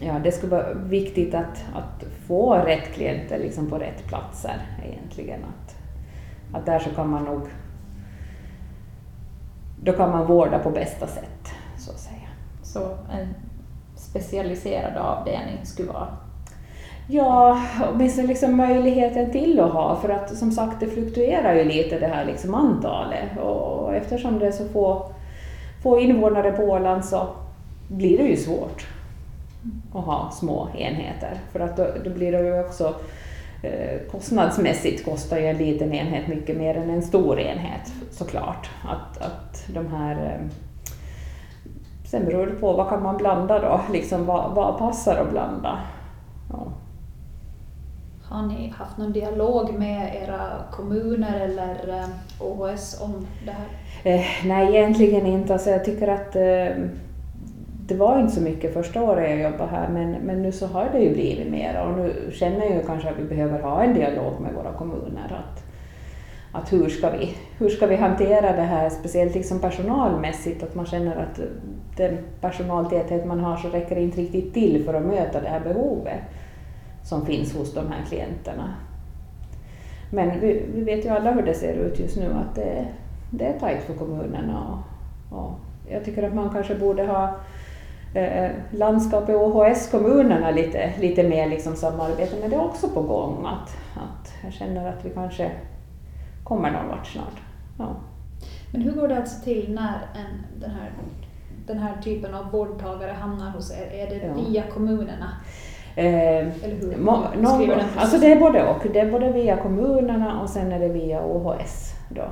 ja, 0.00 0.18
det 0.24 0.32
skulle 0.32 0.52
vara 0.52 0.72
viktigt 0.74 1.34
att, 1.34 1.64
att 1.74 2.04
få 2.26 2.54
rätt 2.54 2.94
klienter 2.94 3.38
liksom 3.38 3.70
på 3.70 3.78
rätt 3.78 4.06
platser 4.06 4.56
egentligen. 4.84 5.40
Att, 5.44 5.76
att 6.52 6.66
där 6.66 6.78
så 6.78 6.90
kan 6.90 7.08
man 7.08 7.24
nog 7.24 7.42
då 9.82 9.92
kan 9.92 10.10
man 10.10 10.26
vårda 10.26 10.58
på 10.58 10.70
bästa 10.70 11.06
sätt, 11.06 11.48
så 11.78 11.90
att 11.90 11.98
säga. 11.98 12.28
Så 12.62 12.80
en 13.12 13.34
specialiserad 14.10 14.96
avdelning 14.96 15.58
skulle 15.64 15.92
vara? 15.92 16.08
Ja, 17.10 17.62
åtminstone 17.92 18.28
liksom 18.28 18.56
möjligheten 18.56 19.30
till 19.30 19.60
att 19.60 19.72
ha, 19.72 19.96
för 19.96 20.08
att 20.08 20.36
som 20.36 20.52
sagt 20.52 20.80
det 20.80 20.86
fluktuerar 20.86 21.54
ju 21.54 21.64
lite 21.64 21.98
det 21.98 22.06
här 22.06 22.24
liksom 22.24 22.54
antalet. 22.54 23.38
Och 23.42 23.94
eftersom 23.94 24.38
det 24.38 24.46
är 24.46 24.52
så 24.52 24.68
få, 24.68 25.10
få 25.82 26.00
invånare 26.00 26.52
på 26.52 26.62
Åland 26.62 27.04
så 27.04 27.26
blir 27.88 28.18
det 28.18 28.24
ju 28.24 28.36
svårt 28.36 28.86
att 29.94 30.04
ha 30.04 30.30
små 30.30 30.68
enheter. 30.78 31.40
För 31.52 31.60
att 31.60 31.76
då, 31.76 31.86
då 32.04 32.10
blir 32.10 32.32
det 32.32 32.40
ju 32.40 32.60
också 32.60 32.94
eh, 33.62 34.10
kostnadsmässigt 34.10 35.04
kostar 35.04 35.38
ju 35.38 35.46
en 35.46 35.58
liten 35.58 35.92
enhet 35.94 36.28
mycket 36.28 36.56
mer 36.56 36.74
än 36.74 36.90
en 36.90 37.02
stor 37.02 37.40
enhet 37.40 37.92
såklart. 38.10 38.70
Att, 38.84 39.22
att 39.22 39.64
de 39.74 39.86
här 39.86 40.12
eh, 40.12 40.67
Sen 42.10 42.24
beror 42.24 42.46
det 42.46 42.52
på 42.52 42.72
vad 42.72 42.88
kan 42.88 43.02
man 43.02 43.16
blanda 43.16 43.58
då, 43.58 43.80
liksom 43.92 44.26
vad, 44.26 44.54
vad 44.54 44.78
passar 44.78 45.16
att 45.16 45.30
blanda. 45.30 45.78
Ja. 46.50 46.66
Har 48.24 48.46
ni 48.46 48.68
haft 48.76 48.98
någon 48.98 49.12
dialog 49.12 49.74
med 49.78 50.14
era 50.22 50.40
kommuner 50.70 51.40
eller 51.40 52.04
OHS 52.40 53.00
om 53.00 53.26
det 53.44 53.50
här? 53.50 53.68
Eh, 54.14 54.26
nej, 54.44 54.76
egentligen 54.76 55.26
inte. 55.26 55.52
Alltså, 55.52 55.70
jag 55.70 55.84
tycker 55.84 56.08
att 56.08 56.36
eh, 56.36 56.84
det 57.88 57.94
var 57.94 58.20
inte 58.20 58.32
så 58.32 58.42
mycket 58.42 58.74
första 58.74 59.02
året 59.02 59.30
jag 59.30 59.52
jobbade 59.52 59.70
här, 59.70 59.88
men, 59.88 60.12
men 60.12 60.42
nu 60.42 60.52
så 60.52 60.66
har 60.66 60.88
det 60.92 60.98
ju 60.98 61.12
blivit 61.12 61.50
mer 61.50 61.82
och 61.82 61.98
nu 61.98 62.30
känner 62.32 62.60
jag 62.60 62.74
ju 62.74 62.82
kanske 62.86 63.08
att 63.08 63.18
vi 63.18 63.24
behöver 63.24 63.60
ha 63.60 63.82
en 63.82 63.94
dialog 63.94 64.40
med 64.40 64.54
våra 64.54 64.72
kommuner. 64.72 65.44
Att, 65.44 65.64
att 66.52 66.72
hur, 66.72 66.88
ska 66.88 67.10
vi, 67.10 67.34
hur 67.58 67.68
ska 67.68 67.86
vi 67.86 67.96
hantera 67.96 68.52
det 68.56 68.62
här, 68.62 68.90
speciellt 68.90 69.34
liksom 69.34 69.60
personalmässigt, 69.60 70.62
att 70.62 70.74
man 70.74 70.86
känner 70.86 71.16
att 71.16 71.40
den 71.98 72.18
personaltäthet 72.40 73.26
man 73.26 73.40
har 73.40 73.56
så 73.56 73.68
räcker 73.68 73.94
det 73.94 74.02
inte 74.02 74.20
riktigt 74.20 74.54
till 74.54 74.84
för 74.84 74.94
att 74.94 75.06
möta 75.06 75.40
det 75.40 75.48
här 75.48 75.60
behovet 75.60 76.20
som 77.02 77.26
finns 77.26 77.54
hos 77.54 77.74
de 77.74 77.92
här 77.92 78.04
klienterna. 78.08 78.74
Men 80.10 80.40
vi, 80.40 80.64
vi 80.74 80.82
vet 80.82 81.04
ju 81.04 81.08
alla 81.08 81.32
hur 81.32 81.42
det 81.42 81.54
ser 81.54 81.74
ut 81.74 82.00
just 82.00 82.16
nu, 82.16 82.32
att 82.32 82.54
det, 82.54 82.86
det 83.30 83.44
är 83.44 83.58
tajt 83.58 83.82
för 83.82 83.94
kommunerna. 83.94 84.82
Och, 85.30 85.38
och 85.38 85.52
jag 85.90 86.04
tycker 86.04 86.22
att 86.22 86.34
man 86.34 86.50
kanske 86.50 86.74
borde 86.74 87.06
ha 87.06 87.36
eh, 88.14 88.50
landskapet 88.70 89.36
OHS-kommunerna 89.36 90.50
lite, 90.50 90.92
lite 91.00 91.28
mer 91.28 91.48
liksom 91.48 91.76
samarbete, 91.76 92.36
men 92.40 92.50
det 92.50 92.56
är 92.56 92.64
också 92.64 92.88
på 92.88 93.02
gång. 93.02 93.46
Att, 93.46 93.76
att 93.96 94.32
jag 94.44 94.52
känner 94.52 94.88
att 94.88 95.04
vi 95.04 95.10
kanske 95.10 95.50
kommer 96.44 96.70
någon 96.70 96.88
vart 96.88 97.06
snart. 97.06 97.42
Ja. 97.78 97.96
Men 98.72 98.82
hur 98.82 98.92
går 98.92 99.08
det 99.08 99.16
alltså 99.16 99.44
till 99.44 99.74
när 99.74 99.94
en, 100.14 100.60
den, 100.60 100.70
här, 100.70 100.90
den 101.68 101.78
här 101.78 101.92
typen 102.02 102.34
av 102.34 102.50
vårdtagare 102.50 103.12
hamnar 103.12 103.50
hos 103.50 103.70
er? 103.70 103.90
Är 103.92 104.06
det 104.06 104.26
Ja. 104.26 104.32
via 104.48 104.62
kommunerna? 104.74 105.30
Eh, 105.96 106.64
Eller 106.64 106.76
hur 106.80 106.96
Må, 106.96 107.18
någon, 107.40 107.70
alltså 107.96 108.18
det 108.18 108.32
är 108.32 108.40
både 108.40 108.68
och. 108.68 108.86
Det 108.92 108.98
är 109.00 109.10
både 109.12 109.32
via 109.32 109.56
kommunerna 109.56 110.40
och 110.42 110.48
sen 110.48 110.72
är 110.72 110.78
det 110.78 110.88
via 110.88 111.24
OHS. 111.24 111.94
Då. 112.08 112.22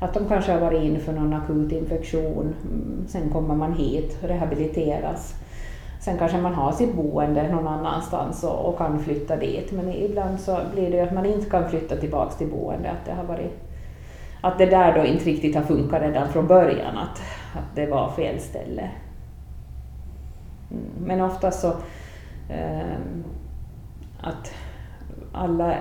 Att 0.00 0.14
de 0.14 0.28
kanske 0.28 0.52
har 0.52 0.60
varit 0.60 0.82
in 0.82 1.00
för 1.00 1.12
någon 1.12 1.32
akut 1.32 1.72
infektion, 1.72 2.54
mm, 2.64 3.04
sen 3.08 3.30
kommer 3.30 3.54
man 3.54 3.72
hit, 3.72 4.18
rehabiliteras. 4.22 5.34
Sen 6.00 6.18
kanske 6.18 6.38
man 6.38 6.54
har 6.54 6.72
sitt 6.72 6.94
boende 6.94 7.48
någon 7.52 7.68
annanstans 7.68 8.44
och, 8.44 8.64
och 8.68 8.78
kan 8.78 8.98
flytta 8.98 9.36
dit. 9.36 9.72
Men 9.72 9.92
ibland 9.92 10.40
så 10.40 10.58
blir 10.74 10.90
det 10.90 10.96
ju 10.96 11.02
att 11.02 11.14
man 11.14 11.26
inte 11.26 11.50
kan 11.50 11.68
flytta 11.70 11.96
tillbaks 11.96 12.36
till 12.36 12.46
boende. 12.48 12.90
Att 12.90 13.04
det, 13.06 13.12
har 13.12 13.24
varit, 13.24 13.67
att 14.40 14.58
det 14.58 14.66
där 14.66 14.94
då 14.94 15.04
inte 15.04 15.24
riktigt 15.24 15.54
har 15.54 15.62
funkat 15.62 16.02
redan 16.02 16.28
från 16.28 16.46
början, 16.46 16.98
att, 16.98 17.22
att 17.54 17.74
det 17.74 17.86
var 17.86 18.10
fel 18.10 18.40
ställe. 18.40 18.90
Mm, 20.70 20.84
men 21.00 21.20
ofta 21.20 21.50
så 21.50 21.68
eh, 22.48 22.96
att 24.20 24.52
alla 25.32 25.74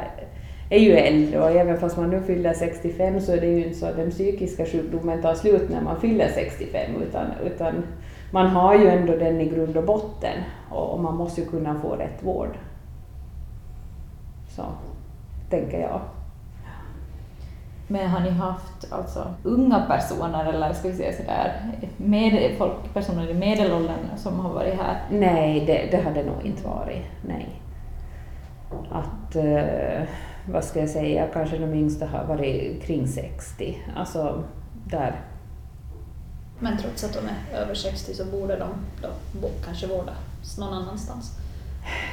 är 0.69 0.79
ju 0.79 0.91
äldre 0.91 1.39
och 1.39 1.51
även 1.51 1.77
fast 1.77 1.97
man 1.97 2.09
nu 2.09 2.21
fyller 2.21 2.53
65 2.53 3.21
så 3.21 3.31
är 3.31 3.41
det 3.41 3.47
ju 3.47 3.65
inte 3.65 3.77
så 3.77 3.85
att 3.85 3.95
den 3.95 4.11
psykiska 4.11 4.65
sjukdomen 4.65 5.21
tar 5.21 5.33
slut 5.33 5.69
när 5.69 5.81
man 5.81 5.99
fyller 5.99 6.27
65 6.27 7.01
utan, 7.01 7.25
utan 7.45 7.83
man 8.31 8.47
har 8.47 8.75
ju 8.75 8.87
ändå 8.87 9.15
den 9.15 9.41
i 9.41 9.49
grund 9.49 9.77
och 9.77 9.83
botten 9.83 10.43
och, 10.69 10.93
och 10.93 10.99
man 10.99 11.15
måste 11.15 11.41
ju 11.41 11.47
kunna 11.47 11.79
få 11.81 11.95
rätt 11.95 12.23
vård. 12.23 12.57
Så 14.49 14.63
tänker 15.49 15.79
jag. 15.79 16.01
Men 17.87 18.09
har 18.09 18.19
ni 18.19 18.29
haft 18.29 18.91
alltså, 18.91 19.33
unga 19.43 19.79
personer 19.79 20.45
eller 20.45 20.73
ska 20.73 20.87
vi 20.87 20.95
säga 20.95 21.13
sådär, 21.13 21.71
med, 21.97 22.55
folk, 22.57 22.93
personer 22.93 23.29
i 23.29 23.33
medelåldern 23.33 23.97
som 24.17 24.39
har 24.39 24.53
varit 24.53 24.73
här? 24.73 25.01
Nej, 25.11 25.63
det, 25.65 25.97
det 25.97 26.03
hade 26.03 26.23
nog 26.23 26.41
inte 26.43 26.67
varit. 26.67 27.03
Nej. 27.27 27.61
Att, 28.91 29.35
eh, 29.35 30.07
vad 30.51 30.63
ska 30.63 30.79
jag 30.79 30.89
säga, 30.89 31.27
kanske 31.33 31.57
de 31.57 31.73
yngsta 31.73 32.05
har 32.05 32.23
varit 32.23 32.83
kring 32.83 33.07
60. 33.07 33.77
Alltså 33.95 34.43
där. 34.85 35.15
Men 36.59 36.77
trots 36.77 37.03
att 37.03 37.13
de 37.13 37.19
är 37.19 37.61
över 37.61 37.73
60 37.73 38.13
så 38.13 38.25
borde 38.25 38.59
de 38.59 38.69
då 39.01 39.09
bo, 39.41 39.47
kanske 39.65 39.87
vårdas 39.87 40.57
någon 40.59 40.73
annanstans. 40.73 41.37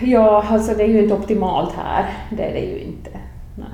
Ja, 0.00 0.45
alltså 0.49 0.75
det 0.75 0.83
är 0.83 0.88
ju 0.88 1.02
inte 1.02 1.14
optimalt 1.14 1.73
här. 1.73 2.11
Det 2.31 2.43
är 2.43 2.52
det 2.52 2.61
ju 2.61 2.78
inte. 2.78 3.11
Nej. 3.57 3.69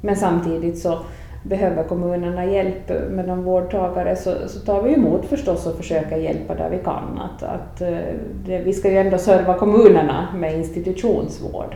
Men 0.00 0.16
samtidigt 0.16 0.78
så 0.78 0.98
behöver 1.42 1.84
kommunerna 1.84 2.44
hjälp 2.44 2.88
med 3.10 3.28
de 3.28 3.44
vårdtagare 3.44 4.16
så, 4.16 4.34
så 4.46 4.60
tar 4.60 4.82
vi 4.82 4.94
emot 4.94 5.26
förstås 5.26 5.66
och 5.66 5.76
försöker 5.76 6.16
hjälpa 6.16 6.54
där 6.54 6.70
vi 6.70 6.78
kan. 6.78 7.20
Att, 7.20 7.42
att, 7.42 7.80
eh, 7.80 7.98
det, 8.46 8.58
vi 8.58 8.72
ska 8.72 8.90
ju 8.90 8.98
ändå 8.98 9.18
serva 9.18 9.54
kommunerna 9.54 10.28
med 10.36 10.56
institutionsvård. 10.56 11.74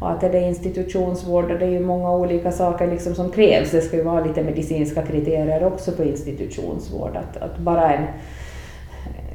Och 0.00 0.10
att 0.10 0.22
är 0.22 0.32
det 0.32 0.40
institutionsvård, 0.40 1.50
och 1.50 1.58
det 1.58 1.64
är 1.64 1.70
ju 1.70 1.80
många 1.80 2.12
olika 2.12 2.52
saker 2.52 2.86
liksom 2.86 3.14
som 3.14 3.30
krävs. 3.30 3.70
Det 3.70 3.80
ska 3.80 3.96
ju 3.96 4.02
vara 4.02 4.24
lite 4.24 4.42
medicinska 4.42 5.02
kriterier 5.02 5.64
också 5.64 5.92
på 5.92 6.04
institutionsvård. 6.04 7.16
Att, 7.16 7.36
att 7.36 7.58
bara 7.58 7.92
en 7.92 8.04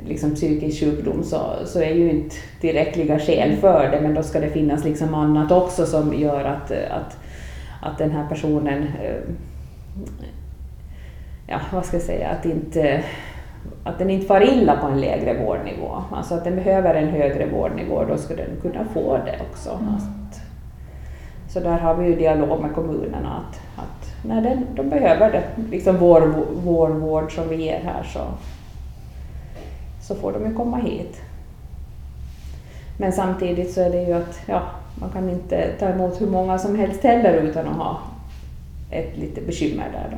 liksom 0.07 0.35
psykisk 0.35 0.79
sjukdom 0.79 1.23
så, 1.23 1.41
så 1.65 1.79
är 1.79 1.93
ju 1.93 2.09
inte 2.09 2.35
tillräckliga 2.61 3.19
skäl 3.19 3.55
för 3.55 3.89
det, 3.91 4.01
men 4.01 4.13
då 4.13 4.23
ska 4.23 4.39
det 4.39 4.49
finnas 4.49 4.85
liksom 4.85 5.13
annat 5.13 5.51
också 5.51 5.85
som 5.85 6.13
gör 6.13 6.43
att, 6.43 6.71
att, 6.71 7.17
att 7.81 7.97
den 7.97 8.11
här 8.11 8.29
personen, 8.29 8.83
eh, 8.83 9.15
ja 11.47 11.59
vad 11.73 11.85
ska 11.85 11.97
jag 11.97 12.03
säga, 12.03 12.29
att, 12.29 12.45
inte, 12.45 13.03
att 13.83 13.99
den 13.99 14.09
inte 14.09 14.25
far 14.25 14.41
illa 14.41 14.75
på 14.75 14.87
en 14.87 15.01
lägre 15.01 15.45
vårdnivå. 15.45 16.03
Alltså 16.11 16.35
att 16.35 16.43
den 16.43 16.55
behöver 16.55 16.95
en 16.95 17.09
högre 17.09 17.45
vårdnivå, 17.45 18.03
då 18.03 18.17
ska 18.17 18.35
den 18.35 18.61
kunna 18.61 18.85
få 18.85 19.17
det 19.17 19.39
också. 19.51 19.69
Att, 19.69 20.41
så 21.53 21.59
där 21.59 21.77
har 21.77 21.95
vi 21.95 22.07
ju 22.07 22.15
dialog 22.15 22.61
med 22.61 22.73
kommunerna 22.73 23.37
att, 23.37 23.61
att 23.83 24.25
när 24.25 24.41
den, 24.41 24.65
de 24.75 24.89
behöver 24.89 25.31
det, 25.31 25.43
liksom 25.71 25.97
vår, 25.97 26.33
vår 26.63 26.89
vård 26.89 27.35
som 27.35 27.49
vi 27.49 27.55
ger 27.55 27.79
här 27.79 28.03
så, 28.03 28.19
så 30.01 30.15
får 30.15 30.31
de 30.31 30.45
ju 30.45 30.55
komma 30.55 30.77
hit. 30.77 31.21
Men 32.97 33.11
samtidigt 33.11 33.73
så 33.73 33.81
är 33.81 33.89
det 33.89 34.03
ju 34.03 34.13
att 34.13 34.39
ja, 34.45 34.61
man 34.95 35.09
kan 35.09 35.29
inte 35.29 35.67
ta 35.79 35.85
emot 35.85 36.21
hur 36.21 36.27
många 36.27 36.57
som 36.57 36.75
helst 36.75 37.03
heller 37.03 37.33
utan 37.33 37.67
att 37.67 37.75
ha 37.75 37.97
ett 38.91 39.17
litet 39.17 39.47
bekymmer 39.47 39.89
där 39.91 40.07
då. 40.11 40.17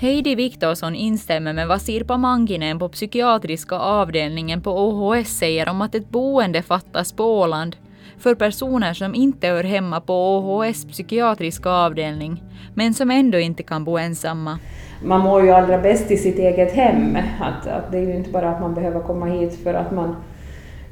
Heidi 0.00 0.34
Viktorsson 0.34 0.94
instämmer 0.94 1.52
med 1.52 1.68
vad 1.68 1.82
Sirpa 1.82 2.16
Mankinen 2.16 2.78
på 2.78 2.88
psykiatriska 2.88 3.76
avdelningen 3.76 4.60
på 4.60 4.88
OHS 4.88 5.28
säger 5.28 5.68
om 5.68 5.82
att 5.82 5.94
ett 5.94 6.08
boende 6.08 6.62
fattas 6.62 7.12
på 7.12 7.24
Åland 7.24 7.76
för 8.18 8.34
personer 8.34 8.94
som 8.94 9.14
inte 9.14 9.46
hör 9.46 9.64
hemma 9.64 10.00
på 10.00 10.38
OHS 10.38 10.84
psykiatriska 10.84 11.70
avdelning, 11.70 12.42
men 12.74 12.94
som 12.94 13.10
ändå 13.10 13.38
inte 13.38 13.62
kan 13.62 13.84
bo 13.84 13.98
ensamma. 13.98 14.58
Man 15.04 15.20
mår 15.20 15.42
ju 15.44 15.50
allra 15.50 15.78
bäst 15.78 16.10
i 16.10 16.16
sitt 16.16 16.38
eget 16.38 16.72
hem. 16.72 17.18
Att, 17.40 17.66
att 17.66 17.92
det 17.92 17.98
är 17.98 18.02
ju 18.02 18.14
inte 18.14 18.30
bara 18.30 18.50
att 18.50 18.60
man 18.60 18.74
behöver 18.74 19.00
komma 19.00 19.26
hit 19.26 19.62
för 19.62 19.74
att 19.74 19.92
man 19.92 20.16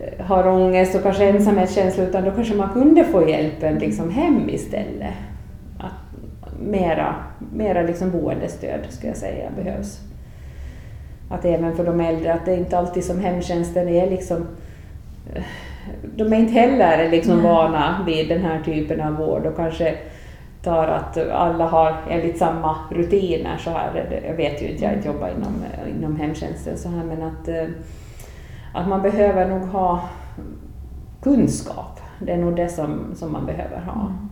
eh, 0.00 0.26
har 0.26 0.46
ångest 0.46 0.94
och 0.94 1.02
kanske 1.02 1.24
ensamhetskänsla, 1.24 2.04
utan 2.04 2.24
då 2.24 2.30
kanske 2.30 2.54
man 2.54 2.72
kunde 2.72 3.04
få 3.04 3.28
hjälpen 3.28 3.78
liksom 3.78 4.10
hem 4.10 4.48
istället. 4.48 5.14
Mera 6.58 7.14
mera 7.52 7.82
liksom 7.82 8.10
boendestöd, 8.10 8.80
skulle 8.88 9.10
jag 9.10 9.16
säga, 9.16 9.50
behövs. 9.56 10.00
Att 11.30 11.44
även 11.44 11.76
för 11.76 11.84
de 11.84 12.00
äldre, 12.00 12.34
att 12.34 12.44
det 12.44 12.52
är 12.52 12.56
inte 12.56 12.78
alltid 12.78 13.04
som 13.04 13.20
hemtjänsten 13.20 13.88
är 13.88 14.10
liksom 14.10 14.46
eh, 15.34 15.42
de 16.16 16.32
är 16.32 16.36
inte 16.36 16.52
heller 16.52 17.10
liksom 17.10 17.42
vana 17.42 18.02
vid 18.06 18.28
den 18.28 18.40
här 18.40 18.62
typen 18.62 19.00
av 19.00 19.14
vård 19.14 19.46
och 19.46 19.56
kanske 19.56 19.94
tar 20.62 20.88
att 20.88 21.30
alla 21.30 21.66
har 21.66 21.96
enligt 22.10 22.38
samma 22.38 22.76
rutiner 22.90 23.56
så 23.58 23.70
här. 23.70 24.22
Jag 24.28 24.34
vet 24.34 24.62
ju 24.62 24.68
inte, 24.68 24.84
jag 24.84 24.90
har 24.90 24.96
inte 24.96 25.08
jobbat 25.08 25.30
inom, 25.36 25.64
inom 25.98 26.16
hemtjänsten 26.16 26.78
så 26.78 26.88
här 26.88 27.04
men 27.04 27.22
att, 27.22 27.48
eh, 27.48 27.66
att 28.74 28.88
man 28.88 29.02
behöver 29.02 29.48
nog 29.48 29.62
ha 29.62 30.08
kunskap. 31.22 32.00
Det 32.20 32.32
är 32.32 32.36
nog 32.36 32.56
det 32.56 32.68
som, 32.68 33.14
som 33.14 33.32
man 33.32 33.46
behöver 33.46 33.80
ha 33.80 34.00
mm. 34.00 34.28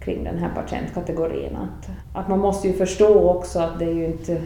Kring 0.00 0.24
den 0.24 0.38
här 0.38 0.50
patientkategorin. 0.54 1.56
Att, 1.56 1.90
att 2.14 2.28
man 2.28 2.38
måste 2.38 2.68
ju 2.68 2.74
förstå 2.74 3.30
också 3.30 3.58
att 3.58 3.78
det 3.78 3.84
är 3.84 3.94
ju 3.94 4.04
inte 4.04 4.40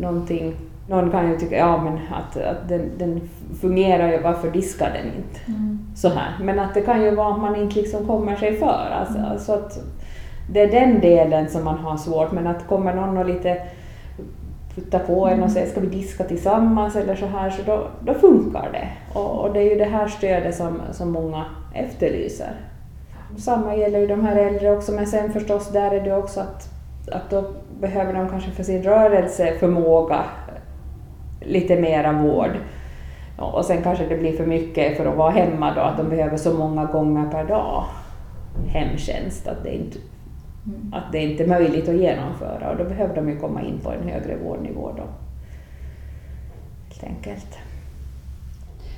någonting 0.00 0.54
någon 0.88 1.10
kan 1.10 1.30
ju 1.30 1.38
tycka 1.38 1.56
ja, 1.56 1.82
men 1.82 1.94
att, 1.94 2.36
att 2.36 2.68
den, 2.68 2.90
den 2.98 3.20
fungerar 3.60 4.12
ju, 4.12 4.20
varför 4.20 4.50
diskar 4.50 4.90
den 4.92 5.06
inte? 5.06 5.40
Mm. 5.46 5.78
Så 5.94 6.08
här. 6.08 6.44
Men 6.44 6.58
att 6.58 6.74
det 6.74 6.80
kan 6.80 7.02
ju 7.02 7.14
vara 7.14 7.34
att 7.34 7.40
man 7.40 7.56
inte 7.56 7.80
liksom 7.80 8.06
kommer 8.06 8.36
sig 8.36 8.56
för. 8.56 8.90
Alltså, 9.00 9.18
mm. 9.18 9.30
alltså 9.30 9.52
att 9.52 9.78
det 10.50 10.60
är 10.60 10.70
den 10.70 11.00
delen 11.00 11.48
som 11.48 11.64
man 11.64 11.78
har 11.78 11.96
svårt, 11.96 12.32
men 12.32 12.46
att 12.46 12.66
kommer 12.66 12.94
någon 12.94 13.16
och 13.16 13.26
lite 13.26 13.62
putta 14.74 14.98
på 14.98 15.26
en 15.26 15.32
och 15.32 15.36
mm. 15.36 15.48
säger 15.48 15.66
ska 15.66 15.80
vi 15.80 15.86
diska 15.86 16.24
tillsammans 16.24 16.96
eller 16.96 17.14
så 17.14 17.26
här, 17.26 17.50
så 17.50 17.62
då, 17.66 17.86
då 18.00 18.14
funkar 18.14 18.68
det. 18.72 18.88
Och, 19.18 19.40
och, 19.40 19.52
det 19.52 19.60
är 19.60 19.70
ju 19.70 19.78
det 19.78 19.84
här 19.84 20.08
stödet 20.08 20.54
som, 20.54 20.80
som 20.92 21.10
många 21.10 21.44
efterlyser. 21.74 22.52
Samma 23.36 23.76
gäller 23.76 23.98
ju 23.98 24.06
de 24.06 24.24
här 24.24 24.36
äldre 24.36 24.70
också, 24.70 24.92
men 24.92 25.06
sen 25.06 25.32
förstås 25.32 25.68
där 25.68 25.90
är 25.90 26.00
det 26.00 26.16
också 26.16 26.40
att, 26.40 26.68
att 27.12 27.30
då 27.30 27.44
behöver 27.80 28.12
de 28.12 28.28
kanske 28.28 28.50
för 28.50 28.62
sin 28.62 28.82
rörelseförmåga 28.82 30.24
lite 31.40 31.80
mera 31.80 32.12
vård. 32.12 32.50
Och 33.36 33.64
sen 33.64 33.82
kanske 33.82 34.06
det 34.06 34.16
blir 34.16 34.36
för 34.36 34.46
mycket 34.46 34.96
för 34.96 35.06
att 35.06 35.16
vara 35.16 35.30
hemma 35.30 35.74
då, 35.74 35.80
att 35.80 35.96
de 35.96 36.08
behöver 36.08 36.36
så 36.36 36.54
många 36.54 36.84
gånger 36.84 37.30
per 37.30 37.44
dag 37.44 37.84
hemtjänst 38.66 39.48
att 39.48 39.64
det 39.64 39.74
inte, 39.74 39.98
mm. 40.66 40.94
att 40.94 41.12
det 41.12 41.18
inte 41.18 41.44
är 41.44 41.48
möjligt 41.48 41.88
att 41.88 41.96
genomföra 41.96 42.70
och 42.70 42.76
då 42.76 42.84
behöver 42.84 43.14
de 43.14 43.28
ju 43.28 43.38
komma 43.38 43.62
in 43.62 43.78
på 43.78 43.92
en 43.92 44.08
högre 44.08 44.36
vårdnivå 44.36 44.92
då. 44.96 45.02
Helt 46.88 47.04
enkelt. 47.04 47.58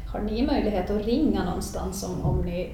Har 0.07 0.21
ni 0.21 0.47
möjlighet 0.47 0.91
att 0.91 1.07
ringa 1.07 1.45
någonstans 1.45 2.05
om, 2.05 2.31
om 2.31 2.43
ni 2.43 2.71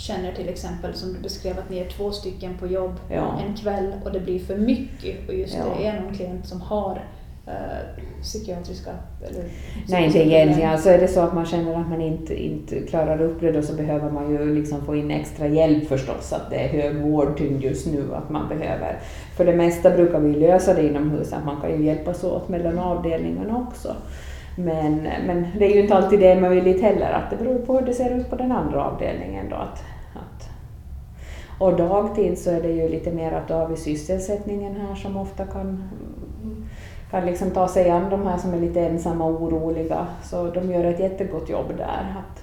känner 0.00 0.32
till 0.32 0.48
exempel 0.48 0.94
som 0.94 1.12
du 1.12 1.18
beskrev 1.18 1.58
att 1.58 1.70
ni 1.70 1.78
är 1.78 1.88
två 1.88 2.10
stycken 2.10 2.58
på 2.58 2.66
jobb 2.66 3.00
ja. 3.10 3.40
en 3.46 3.56
kväll 3.56 3.94
och 4.04 4.12
det 4.12 4.20
blir 4.20 4.38
för 4.38 4.56
mycket 4.56 5.28
och 5.28 5.34
just 5.34 5.54
ja. 5.54 5.64
det 5.78 5.86
är 5.86 6.00
någon 6.00 6.14
klient 6.14 6.46
som 6.46 6.60
har 6.60 7.04
eh, 7.46 8.02
psykiatriska 8.22 8.90
eller 9.22 9.44
Nej, 9.88 10.06
inte 10.06 10.18
egentligen. 10.18 10.70
Alltså 10.70 10.88
är 10.88 10.98
det 10.98 11.08
så 11.08 11.20
att 11.20 11.34
man 11.34 11.46
känner 11.46 11.80
att 11.80 11.88
man 11.88 12.00
inte, 12.00 12.42
inte 12.42 12.80
klarar 12.80 13.22
upp 13.22 13.40
det 13.40 13.52
då 13.52 13.62
så 13.62 13.74
behöver 13.74 14.10
man 14.10 14.30
ju 14.30 14.54
liksom 14.54 14.84
få 14.84 14.96
in 14.96 15.10
extra 15.10 15.46
hjälp 15.46 15.88
förstås, 15.88 16.32
att 16.32 16.50
det 16.50 16.56
är 16.56 16.68
hög 16.68 16.96
vårdtyngd 16.96 17.62
just 17.62 17.86
nu, 17.86 18.14
att 18.14 18.30
man 18.30 18.48
behöver. 18.48 18.98
För 19.36 19.44
det 19.44 19.56
mesta 19.56 19.90
brukar 19.90 20.20
vi 20.20 20.34
lösa 20.34 20.74
det 20.74 20.86
inomhus, 20.86 21.32
att 21.32 21.44
man 21.44 21.60
kan 21.60 21.70
ju 21.70 21.84
hjälpas 21.84 22.24
åt 22.24 22.48
mellan 22.48 22.78
avdelningarna 22.78 23.66
också. 23.68 23.96
Men, 24.56 25.08
men 25.26 25.46
det 25.58 25.64
är 25.66 25.74
ju 25.74 25.80
inte 25.80 25.94
alltid 25.94 26.20
det 26.20 26.26
är 26.26 26.40
möjligt 26.40 26.82
heller, 26.82 27.12
att 27.12 27.30
det 27.30 27.36
beror 27.44 27.58
på 27.58 27.78
hur 27.78 27.86
det 27.86 27.94
ser 27.94 28.10
ut 28.10 28.30
på 28.30 28.36
den 28.36 28.52
andra 28.52 28.84
avdelningen 28.84 29.48
då. 29.50 29.56
Att, 29.56 29.82
och 31.60 31.76
dagtid 31.76 32.38
så 32.38 32.50
är 32.50 32.62
det 32.62 32.72
ju 32.72 32.88
lite 32.88 33.10
mer 33.10 33.32
att 33.32 33.48
då 33.48 33.54
har 33.54 33.68
vi 33.68 33.76
sysselsättningen 33.76 34.76
här 34.76 34.94
som 34.94 35.16
ofta 35.16 35.46
kan 35.46 35.88
kan 37.10 37.26
liksom 37.26 37.50
ta 37.50 37.68
sig 37.68 37.90
an 37.90 38.10
de 38.10 38.26
här 38.26 38.38
som 38.38 38.54
är 38.54 38.60
lite 38.60 38.80
ensamma 38.80 39.24
och 39.24 39.42
oroliga. 39.42 40.06
Så 40.22 40.50
de 40.50 40.70
gör 40.70 40.84
ett 40.84 41.00
jättegott 41.00 41.48
jobb 41.48 41.72
där. 41.76 42.16
Att, 42.18 42.42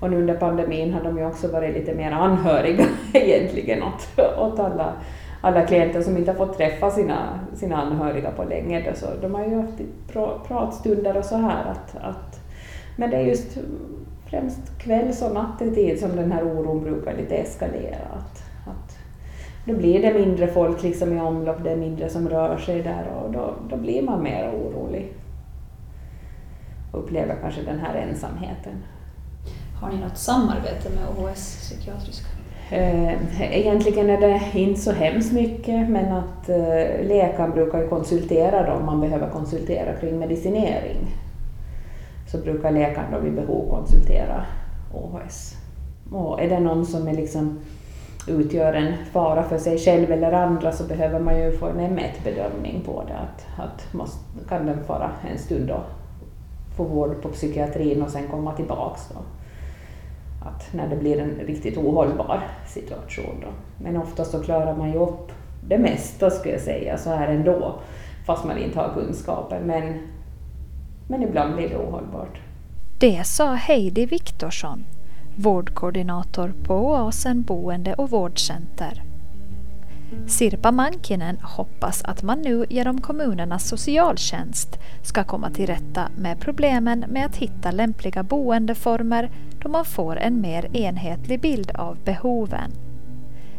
och 0.00 0.10
nu 0.10 0.16
under 0.16 0.34
pandemin 0.34 0.92
har 0.92 1.02
de 1.02 1.18
ju 1.18 1.26
också 1.26 1.48
varit 1.48 1.74
lite 1.74 1.94
mer 1.94 2.12
anhöriga 2.12 2.84
egentligen 3.12 3.82
åt, 3.82 4.20
åt 4.38 4.58
alla, 4.58 4.92
alla 5.40 5.66
klienter 5.66 6.02
som 6.02 6.16
inte 6.16 6.30
har 6.30 6.46
fått 6.46 6.56
träffa 6.56 6.90
sina, 6.90 7.40
sina 7.54 7.76
anhöriga 7.76 8.30
på 8.30 8.44
länge. 8.44 8.90
Då, 8.90 8.96
så 8.96 9.06
de 9.22 9.34
har 9.34 9.44
ju 9.44 9.54
haft 9.54 9.80
pratstunder 10.48 11.16
och 11.16 11.24
så 11.24 11.36
här. 11.36 11.64
Att, 11.64 11.96
att, 12.00 12.40
men 12.96 13.10
det 13.10 13.16
är 13.16 13.22
just 13.22 13.58
främst 14.30 14.78
kvälls 14.78 15.22
och 15.22 15.34
nattetid 15.34 16.00
som 16.00 16.16
den 16.16 16.32
här 16.32 16.44
oron 16.44 16.82
brukar 16.82 17.16
lite 17.16 17.34
eskalera. 17.34 18.15
Då 19.66 19.74
blir 19.74 20.02
det 20.02 20.14
mindre 20.14 20.46
folk 20.46 20.82
liksom 20.82 21.12
i 21.12 21.20
omlopp, 21.20 21.64
det 21.64 21.70
är 21.70 21.76
mindre 21.76 22.08
som 22.08 22.28
rör 22.28 22.58
sig 22.58 22.82
där 22.82 23.06
och 23.06 23.32
då, 23.32 23.54
då 23.70 23.76
blir 23.76 24.02
man 24.02 24.22
mer 24.22 24.50
orolig. 24.50 25.12
Och 26.92 26.98
upplever 26.98 27.36
kanske 27.42 27.62
den 27.62 27.78
här 27.78 27.94
ensamheten. 27.94 28.72
Har 29.80 29.90
ni 29.90 29.98
något 29.98 30.18
samarbete 30.18 30.90
med 30.90 31.08
OHS 31.18 31.58
psykiatriska? 31.60 32.26
Eh, 32.70 33.58
egentligen 33.58 34.10
är 34.10 34.20
det 34.20 34.58
inte 34.60 34.80
så 34.80 34.92
hemskt 34.92 35.32
mycket, 35.32 35.88
men 35.88 36.12
att 36.12 36.48
eh, 36.48 37.06
läkaren 37.06 37.50
brukar 37.50 37.88
konsultera 37.88 38.66
då, 38.66 38.72
om 38.72 38.86
man 38.86 39.00
behöver 39.00 39.30
konsultera 39.30 39.92
kring 39.92 40.18
medicinering. 40.18 41.14
Så 42.28 42.38
brukar 42.38 42.70
läkaren 42.70 43.12
då 43.12 43.18
vid 43.18 43.34
behov 43.34 43.70
konsultera 43.70 44.44
OHS. 44.94 45.54
Och 46.12 46.42
är 46.42 46.48
det 46.48 46.60
någon 46.60 46.86
som 46.86 47.08
är 47.08 47.14
liksom 47.14 47.58
utgör 48.28 48.72
en 48.72 48.94
fara 49.12 49.42
för 49.42 49.58
sig 49.58 49.78
själv 49.78 50.12
eller 50.12 50.32
andra 50.32 50.72
så 50.72 50.84
behöver 50.84 51.20
man 51.20 51.38
ju 51.38 51.52
få 51.52 51.66
en 51.66 51.80
M1-bedömning 51.80 52.82
på 52.84 53.04
det. 53.08 53.14
Att, 53.14 53.60
att 53.66 53.92
måste, 53.92 54.18
kan 54.48 54.66
den 54.66 54.84
fara 54.84 55.10
en 55.30 55.38
stund 55.38 55.70
och 55.70 55.84
få 56.76 56.84
vård 56.84 57.22
på 57.22 57.28
psykiatrin 57.28 58.02
och 58.02 58.10
sen 58.10 58.28
komma 58.28 58.52
tillbaks. 58.52 59.08
Då. 59.08 59.20
Att 60.48 60.72
när 60.72 60.88
det 60.88 60.96
blir 60.96 61.18
en 61.18 61.30
riktigt 61.30 61.78
ohållbar 61.78 62.40
situation. 62.66 63.34
Då. 63.40 63.48
Men 63.84 63.96
oftast 63.96 64.30
så 64.30 64.42
klarar 64.42 64.76
man 64.76 64.92
ju 64.92 64.98
upp 64.98 65.32
det 65.68 65.78
mesta 65.78 66.30
skulle 66.30 66.54
jag 66.54 66.62
säga 66.62 66.98
så 66.98 67.10
här 67.10 67.28
ändå, 67.28 67.78
fast 68.26 68.44
man 68.44 68.58
inte 68.58 68.78
har 68.78 68.94
kunskapen. 68.94 69.62
Men, 69.62 69.98
men 71.08 71.22
ibland 71.22 71.54
blir 71.54 71.68
det 71.68 71.76
ohållbart. 71.76 72.38
Det 73.00 73.26
sa 73.26 73.54
Heidi 73.54 74.06
Viktorsson 74.06 74.84
vårdkoordinator 75.36 76.54
på 76.64 76.74
Oasen 76.74 77.42
boende 77.42 77.94
och 77.94 78.10
vårdcenter. 78.10 79.02
Sirpa 80.26 80.72
Mankinen 80.72 81.38
hoppas 81.42 82.04
att 82.04 82.22
man 82.22 82.40
nu 82.42 82.66
genom 82.70 83.00
kommunernas 83.00 83.68
socialtjänst 83.68 84.78
ska 85.02 85.24
komma 85.24 85.50
till 85.50 85.66
rätta 85.66 86.08
med 86.16 86.40
problemen 86.40 87.04
med 87.08 87.26
att 87.26 87.36
hitta 87.36 87.70
lämpliga 87.70 88.22
boendeformer 88.22 89.30
då 89.62 89.68
man 89.68 89.84
får 89.84 90.16
en 90.16 90.40
mer 90.40 90.76
enhetlig 90.76 91.40
bild 91.40 91.70
av 91.70 91.98
behoven. 92.04 92.70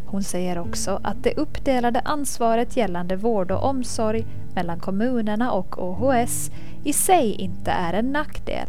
Hon 0.05 0.23
säger 0.23 0.57
också 0.57 0.99
att 1.03 1.23
det 1.23 1.37
uppdelade 1.37 1.99
ansvaret 1.99 2.77
gällande 2.77 3.15
vård 3.15 3.51
och 3.51 3.63
omsorg 3.63 4.25
mellan 4.55 4.79
kommunerna 4.79 5.51
och 5.51 5.83
OHS 5.83 6.51
i 6.83 6.93
sig 6.93 7.31
inte 7.31 7.71
är 7.71 7.93
en 7.93 8.11
nackdel 8.11 8.67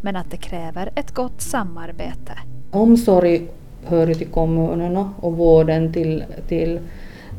men 0.00 0.16
att 0.16 0.30
det 0.30 0.36
kräver 0.36 0.90
ett 0.94 1.14
gott 1.14 1.40
samarbete. 1.40 2.32
Omsorg 2.70 3.48
hör 3.86 4.14
till 4.14 4.26
kommunerna 4.26 5.10
och 5.20 5.36
vården 5.36 5.92
till, 5.92 6.24
till, 6.48 6.80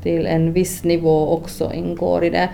till 0.03 0.25
en 0.25 0.53
viss 0.53 0.83
nivå 0.83 1.29
också 1.29 1.73
ingår 1.73 2.23
i 2.23 2.29
det. 2.29 2.49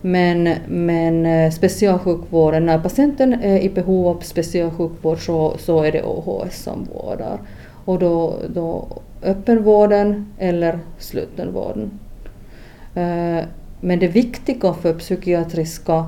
Men, 0.00 0.54
men 0.68 1.26
eh, 1.26 1.50
specialsjukvården, 1.50 2.66
när 2.66 2.78
patienten 2.78 3.32
är 3.32 3.58
i 3.58 3.68
behov 3.70 4.08
av 4.08 4.20
specialsjukvård 4.20 5.18
så, 5.18 5.56
så 5.58 5.82
är 5.82 5.92
det 5.92 6.02
OHS 6.02 6.62
som 6.62 6.88
vårdar. 6.94 7.38
Och 7.84 7.98
då, 7.98 8.36
då 8.54 8.88
öppenvården 9.22 10.32
eller 10.38 10.78
slutenvården. 10.98 11.98
Eh, 12.94 13.44
men 13.80 13.98
det 13.98 14.08
viktiga 14.08 14.74
för 14.74 14.94
psykiatriska 14.94 16.06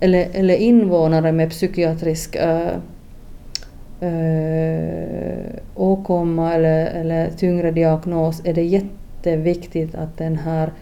eller, 0.00 0.28
eller 0.32 0.54
invånare 0.54 1.32
med 1.32 1.50
psykiatrisk 1.50 2.36
äh, 2.36 2.76
äh, 4.00 5.44
åkomma 5.74 6.54
eller, 6.54 6.86
eller 6.86 7.30
tyngre 7.30 7.70
diagnos 7.70 8.42
är 8.44 8.54
det 8.54 8.62
jätteviktigt 8.62 9.94
att 9.94 10.16
den 10.18 10.36
här 10.36 10.72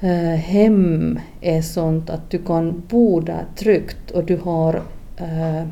äh, 0.00 0.38
hem 0.38 1.20
är 1.40 1.62
sånt 1.62 2.10
att 2.10 2.30
du 2.30 2.38
kan 2.38 2.82
bo 2.88 3.20
där 3.20 3.44
tryggt 3.56 4.10
och 4.10 4.24
du 4.24 4.36
har 4.36 4.82
äh, 5.16 5.66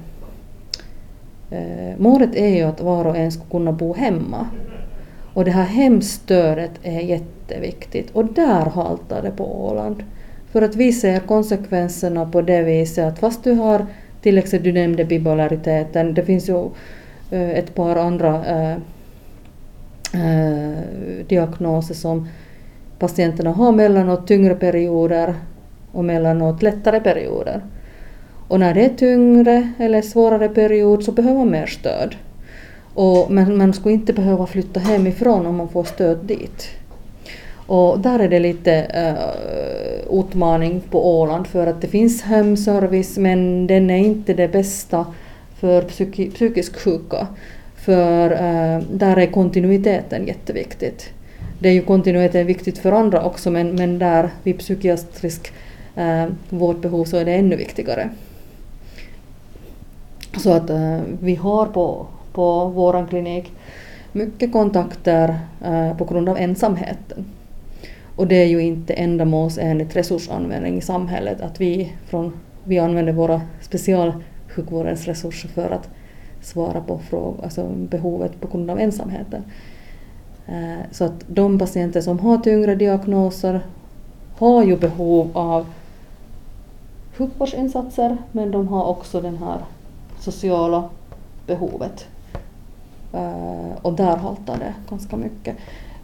Målet 1.99 2.37
är 2.37 2.49
ju 2.49 2.63
att 2.63 2.81
var 2.81 3.05
och 3.05 3.17
en 3.17 3.33
ska 3.33 3.43
kunna 3.45 3.73
bo 3.73 3.95
hemma. 3.95 4.47
Och 5.35 5.45
det 5.45 5.51
här 5.51 5.65
hemstödet 5.65 6.71
är 6.83 7.01
jätteviktigt 7.01 8.11
och 8.11 8.25
där 8.25 8.65
haltar 8.65 9.23
det 9.23 9.31
på 9.31 9.67
Åland. 9.69 10.03
För 10.53 10.63
att 10.63 10.77
vi 10.77 10.93
ser 10.93 11.21
konsekvenserna 11.21 12.27
på 12.27 12.43
det 12.43 12.63
viset 12.63 13.05
att 13.05 13.19
fast 13.19 13.45
du 13.45 13.53
har 13.53 13.87
till 14.23 14.39
exempel, 14.39 14.75
du 14.75 14.81
nämnde 14.81 15.05
bipolariteten, 15.05 16.15
det 16.15 16.25
finns 16.25 16.49
ju 16.49 16.71
eh, 17.31 17.51
ett 17.51 17.75
par 17.75 17.97
andra 17.97 18.45
äh, 18.47 18.77
äh, 20.15 20.79
diagnoser 21.29 21.95
som 21.95 22.29
patienterna 22.99 23.51
har 23.51 23.73
mellanåt 23.73 24.27
tyngre 24.27 24.55
perioder 24.55 25.35
och 25.93 26.05
mellanåt 26.05 26.63
lättare 26.63 27.01
perioder. 27.01 27.63
Och 28.49 28.61
när 28.61 28.75
det 28.75 28.85
är 28.85 28.89
tyngre 28.89 29.73
eller 29.79 30.03
svårare 30.03 30.49
period 30.49 31.05
så 31.05 31.13
behöver 31.13 31.39
man 31.39 31.51
mer 31.51 31.67
stöd. 31.67 32.17
Och, 32.95 33.31
men 33.31 33.57
man 33.57 33.73
skulle 33.73 33.95
inte 33.95 34.13
behöva 34.13 34.47
flytta 34.47 34.81
hemifrån 34.81 35.47
om 35.47 35.57
man 35.57 35.69
får 35.69 35.85
stöd 35.85 36.19
dit. 36.25 36.69
Och 37.71 38.01
där 38.01 38.19
är 38.19 38.29
det 38.29 38.39
lite 38.39 38.87
uh, 38.97 40.21
utmaning 40.21 40.81
på 40.91 41.21
Åland 41.21 41.47
för 41.47 41.67
att 41.67 41.81
det 41.81 41.87
finns 41.87 42.23
hemservice 42.23 43.19
men 43.19 43.67
den 43.67 43.91
är 43.91 43.99
inte 43.99 44.35
det 44.35 44.49
bästa 44.49 45.07
för 45.61 45.83
psyki 45.83 46.31
psykiskt 46.31 46.77
sjuka. 46.77 47.27
För 47.77 48.33
uh, 48.33 48.83
där 48.93 49.17
är 49.17 49.27
kontinuiteten 49.27 50.27
jätteviktigt. 50.27 51.11
Det 51.59 51.69
är 51.69 51.73
ju 51.73 51.83
kontinuiteten 51.83 52.47
viktigt 52.47 52.79
för 52.79 52.93
andra 52.93 53.25
också 53.25 53.51
men, 53.51 53.75
men 53.75 53.99
där 53.99 54.31
vid 54.43 54.59
psykiatrisk 54.59 55.53
uh, 55.99 56.27
vårdbehov 56.49 57.05
så 57.05 57.17
är 57.17 57.25
det 57.25 57.35
ännu 57.35 57.57
viktigare. 57.57 58.11
Så 60.37 60.53
att 60.53 60.71
uh, 60.71 61.01
vi 61.21 61.35
har 61.35 61.67
på, 61.67 62.07
på 62.33 62.67
vår 62.67 63.07
klinik 63.09 63.53
mycket 64.13 64.53
kontakter 64.53 65.39
uh, 65.67 65.97
på 65.97 66.05
grund 66.05 66.29
av 66.29 66.39
ensamheten. 66.39 67.25
Och 68.21 68.27
det 68.27 68.37
är 68.37 68.47
ju 68.47 68.63
inte 68.63 68.95
ändamålsenligt 68.95 69.97
resursanvändning 69.97 70.79
i 70.79 70.81
samhället 70.81 71.41
att 71.41 71.61
vi, 71.61 71.93
från, 72.07 72.33
vi 72.65 72.79
använder 72.79 73.13
våra 73.13 73.41
specialsjukvårdens 73.61 75.07
resurser 75.07 75.49
för 75.49 75.71
att 75.71 75.89
svara 76.41 76.81
på 76.81 76.99
frågor, 76.99 77.45
alltså 77.45 77.69
behovet 77.69 78.41
på 78.41 78.49
grund 78.49 78.71
av 78.71 78.81
ensamheten. 78.81 79.45
Eh, 80.47 80.79
så 80.91 81.05
att 81.05 81.25
de 81.27 81.59
patienter 81.59 82.01
som 82.01 82.19
har 82.19 82.39
tyngre 82.39 82.75
diagnoser 82.75 83.61
har 84.37 84.65
ju 84.65 84.77
behov 84.77 85.31
av 85.33 85.67
sjukvårdsinsatser 87.13 88.17
men 88.33 88.51
de 88.51 88.69
har 88.69 88.85
också 88.85 89.21
det 89.21 89.37
här 89.37 89.59
sociala 90.19 90.89
behovet. 91.47 92.07
Eh, 93.13 93.73
och 93.83 93.93
där 93.93 94.17
haltar 94.17 94.59
det 94.59 94.75
ganska 94.91 95.17
mycket. 95.17 95.57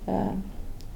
Eh, 0.07 0.33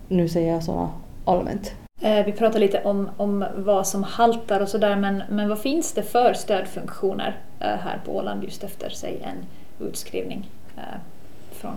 nu 0.09 0.29
säger 0.29 0.53
jag 0.53 0.65
så 0.65 0.89
allmänt. 1.25 1.73
Uh, 2.05 2.25
vi 2.25 2.33
pratar 2.33 2.61
lite 2.61 2.83
om, 2.85 3.11
om 3.17 3.45
vad 3.57 3.87
som 3.87 4.03
haltar 4.03 4.61
och 4.61 4.69
sådär 4.69 4.97
men, 4.97 5.23
men 5.31 5.49
vad 5.49 5.59
finns 5.59 5.93
det 5.93 6.03
för 6.03 6.35
stödfunktioner 6.35 7.37
här 7.59 8.01
på 8.05 8.17
Åland 8.17 8.45
just 8.45 8.65
efter 8.65 8.91
sig 8.91 9.19
en 9.23 9.47
utskrivning 9.89 10.51
från 11.53 11.75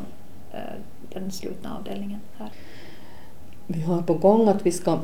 den 1.13 1.31
slutna 1.31 1.77
avdelningen 1.79 2.19
här? 2.37 2.49
Vi 3.67 3.81
har 3.81 4.01
på 4.01 4.13
gång 4.13 4.47
att 4.47 4.65
vi 4.65 4.71
ska 4.71 4.99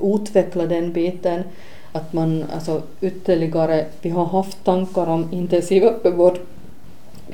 utveckla 0.00 0.66
den 0.66 0.92
biten 0.92 1.42
att 1.94 2.12
man 2.12 2.44
alltså 2.54 2.82
ytterligare, 3.00 3.86
vi 4.02 4.10
har 4.10 4.24
haft 4.24 4.64
tankar 4.64 5.06
om 5.06 5.32
intensiv 5.32 5.84
öppenvård 5.84 6.38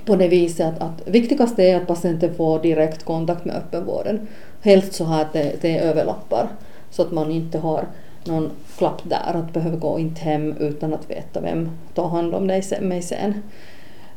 på 0.05 0.17
det 0.17 0.29
viset 0.29 0.67
att, 0.67 0.83
att 0.83 1.09
viktigast 1.09 1.59
är 1.59 1.77
att 1.77 1.87
patienten 1.87 2.35
får 2.35 2.63
direkt 2.63 3.05
kontakt 3.05 3.45
med 3.45 3.57
öppenvården. 3.57 4.29
Helst 4.61 4.93
så 4.93 5.05
här 5.05 5.23
att 5.23 5.33
det, 5.33 5.53
det 5.61 5.79
överlappar 5.79 6.49
så 6.91 7.03
att 7.03 7.13
man 7.13 7.31
inte 7.31 7.59
har 7.59 7.85
någon 8.25 8.51
klapp 8.79 9.03
där 9.05 9.35
att 9.35 9.53
behöva 9.53 9.77
gå 9.77 9.99
inte 9.99 10.21
hem 10.21 10.55
utan 10.61 10.95
att 10.95 11.11
veta 11.11 11.41
vem 11.41 11.71
tar 11.95 12.09
hand 12.09 12.35
om 12.35 12.47
dig, 12.47 12.63
mig 12.81 13.03
sen. 13.03 13.35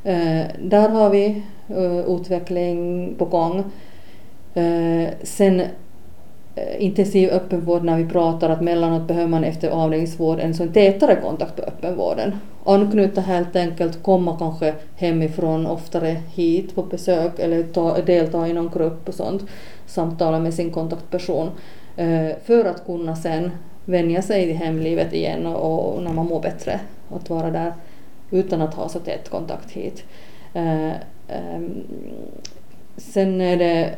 Uh, 0.05 0.43
där 0.63 0.89
har 0.89 1.09
vi 1.09 1.43
uh, 1.69 1.99
utveckling 1.99 3.15
på 3.17 3.25
gång. 3.25 3.63
Uh, 4.57 5.07
sen 5.23 5.61
Eh, 6.55 6.83
intensiv 6.83 7.29
öppenvård 7.29 7.83
när 7.83 7.97
vi 7.97 8.05
pratar 8.05 8.49
att 8.49 8.61
mellanåt 8.61 9.07
behöver 9.07 9.27
man 9.27 9.43
efter 9.43 9.69
avdelningsvård 9.69 10.39
en 10.39 10.53
sån 10.53 10.73
tätare 10.73 11.15
kontakt 11.15 11.55
på 11.55 11.61
öppenvården. 11.61 12.39
Anknyta 12.65 13.21
helt 13.21 13.55
enkelt, 13.55 14.03
komma 14.03 14.37
kanske 14.39 14.73
hemifrån 14.95 15.67
oftare 15.67 16.21
hit 16.33 16.75
på 16.75 16.83
besök 16.83 17.39
eller 17.39 17.63
ta, 17.63 18.01
delta 18.01 18.47
i 18.47 18.53
någon 18.53 18.71
grupp 18.73 19.07
och 19.07 19.13
sånt, 19.13 19.41
samtala 19.93 20.39
med 20.39 20.53
sin 20.53 20.71
kontaktperson 20.71 21.49
eh, 21.95 22.29
för 22.45 22.65
att 22.65 22.85
kunna 22.85 23.15
sen 23.15 23.51
vänja 23.85 24.21
sig 24.21 24.43
i 24.43 24.53
hemlivet 24.53 25.13
igen 25.13 25.45
och, 25.45 25.95
och 25.95 26.03
när 26.03 26.13
man 26.13 26.25
mår 26.25 26.41
bättre 26.41 26.79
att 27.09 27.29
vara 27.29 27.51
där 27.51 27.73
utan 28.31 28.61
att 28.61 28.73
ha 28.73 28.89
så 28.89 28.99
tät 28.99 29.29
kontakt 29.29 29.71
hit. 29.71 30.03
Eh, 30.53 30.91
ehm, 31.27 31.83
sen 32.97 33.41
är 33.41 33.57
det 33.57 33.95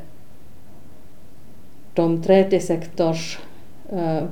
de 1.93 2.23
tredje 2.23 2.59
sektors 2.59 3.39
eh, 3.91 4.23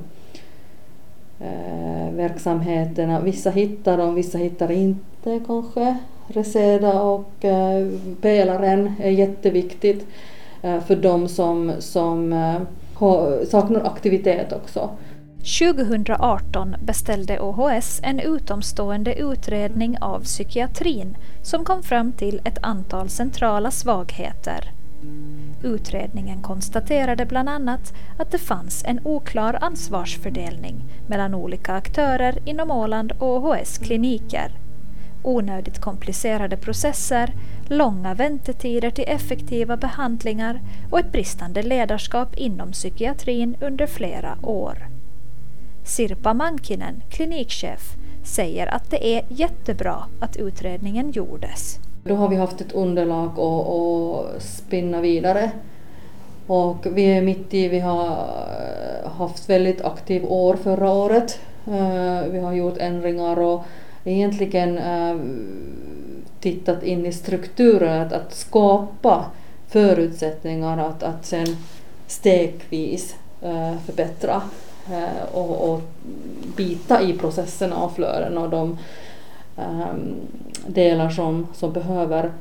verksamheterna. 2.10 3.20
Vissa 3.20 3.50
hittar 3.50 3.98
dem, 3.98 4.14
vissa 4.14 4.38
hittar 4.38 4.70
inte 4.72 5.40
kanske. 5.46 5.96
Reseda 6.26 7.02
och 7.02 7.44
pelaren 8.20 8.92
är 9.00 9.10
jätteviktigt 9.10 10.06
Eh, 10.64 10.80
för 10.80 10.96
de 10.96 11.28
som, 11.28 11.72
som 11.78 12.32
eh, 12.32 12.60
har, 12.94 13.44
saknar 13.44 13.84
aktivitet 13.84 14.52
också. 14.52 14.90
2018 15.60 16.76
beställde 16.80 17.40
OHS 17.40 18.00
en 18.02 18.20
utomstående 18.20 19.14
utredning 19.14 19.98
av 20.00 20.20
psykiatrin 20.20 21.16
som 21.42 21.64
kom 21.64 21.82
fram 21.82 22.12
till 22.12 22.40
ett 22.44 22.58
antal 22.62 23.08
centrala 23.08 23.70
svagheter. 23.70 24.70
Utredningen 25.62 26.42
konstaterade 26.42 27.26
bland 27.26 27.48
annat 27.48 27.94
att 28.18 28.30
det 28.30 28.38
fanns 28.38 28.84
en 28.84 29.00
oklar 29.04 29.58
ansvarsfördelning 29.60 30.84
mellan 31.06 31.34
olika 31.34 31.72
aktörer 31.72 32.38
inom 32.44 32.70
Åland 32.70 33.12
och 33.18 33.36
OHS 33.36 33.78
kliniker. 33.78 34.63
Onödigt 35.26 35.80
komplicerade 35.80 36.56
processer, 36.56 37.32
långa 37.68 38.14
väntetider 38.14 38.90
till 38.90 39.04
effektiva 39.08 39.76
behandlingar 39.76 40.60
och 40.90 40.98
ett 40.98 41.12
bristande 41.12 41.62
ledarskap 41.62 42.36
inom 42.36 42.72
psykiatrin 42.72 43.56
under 43.60 43.86
flera 43.86 44.36
år. 44.42 44.86
Sirpa 45.84 46.34
Mankinen, 46.34 47.02
klinikchef, 47.10 47.94
säger 48.24 48.66
att 48.66 48.90
det 48.90 49.06
är 49.06 49.24
jättebra 49.28 50.04
att 50.20 50.36
utredningen 50.36 51.10
gjordes. 51.10 51.78
Då 52.04 52.14
har 52.14 52.28
vi 52.28 52.36
haft 52.36 52.60
ett 52.60 52.72
underlag 52.72 53.38
att 53.38 54.42
spinna 54.42 55.00
vidare. 55.00 55.50
Och 56.46 56.86
vi 56.92 57.04
är 57.04 57.22
mitt 57.22 57.54
i, 57.54 57.68
vi 57.68 57.80
har 57.80 58.06
eh, 58.06 59.10
haft 59.10 59.50
väldigt 59.50 59.84
aktivt 59.84 60.24
år 60.24 60.56
förra 60.56 60.92
året. 60.92 61.40
Eh, 61.66 62.30
vi 62.30 62.38
har 62.38 62.52
gjort 62.52 62.78
ändringar 62.78 63.38
och 63.38 63.64
egentligen 64.04 64.78
eh, 64.78 65.16
tittat 66.40 66.82
in 66.82 67.06
i 67.06 67.12
strukturer, 67.12 68.00
att, 68.00 68.12
att 68.12 68.34
skapa 68.34 69.24
förutsättningar 69.68 70.78
att, 70.78 71.02
att 71.02 71.26
sen 71.26 71.56
stegvis 72.06 73.16
eh, 73.42 73.78
förbättra 73.86 74.42
eh, 74.90 75.34
och, 75.34 75.70
och 75.70 75.80
bita 76.56 77.02
i 77.02 77.12
processerna 77.12 77.76
och 77.76 77.94
flöden 77.94 78.38
och 78.38 78.50
de 78.50 78.78
ehm, 79.56 80.14
delar 80.66 81.10
som, 81.10 81.46
som 81.54 81.72
behöver 81.72 82.32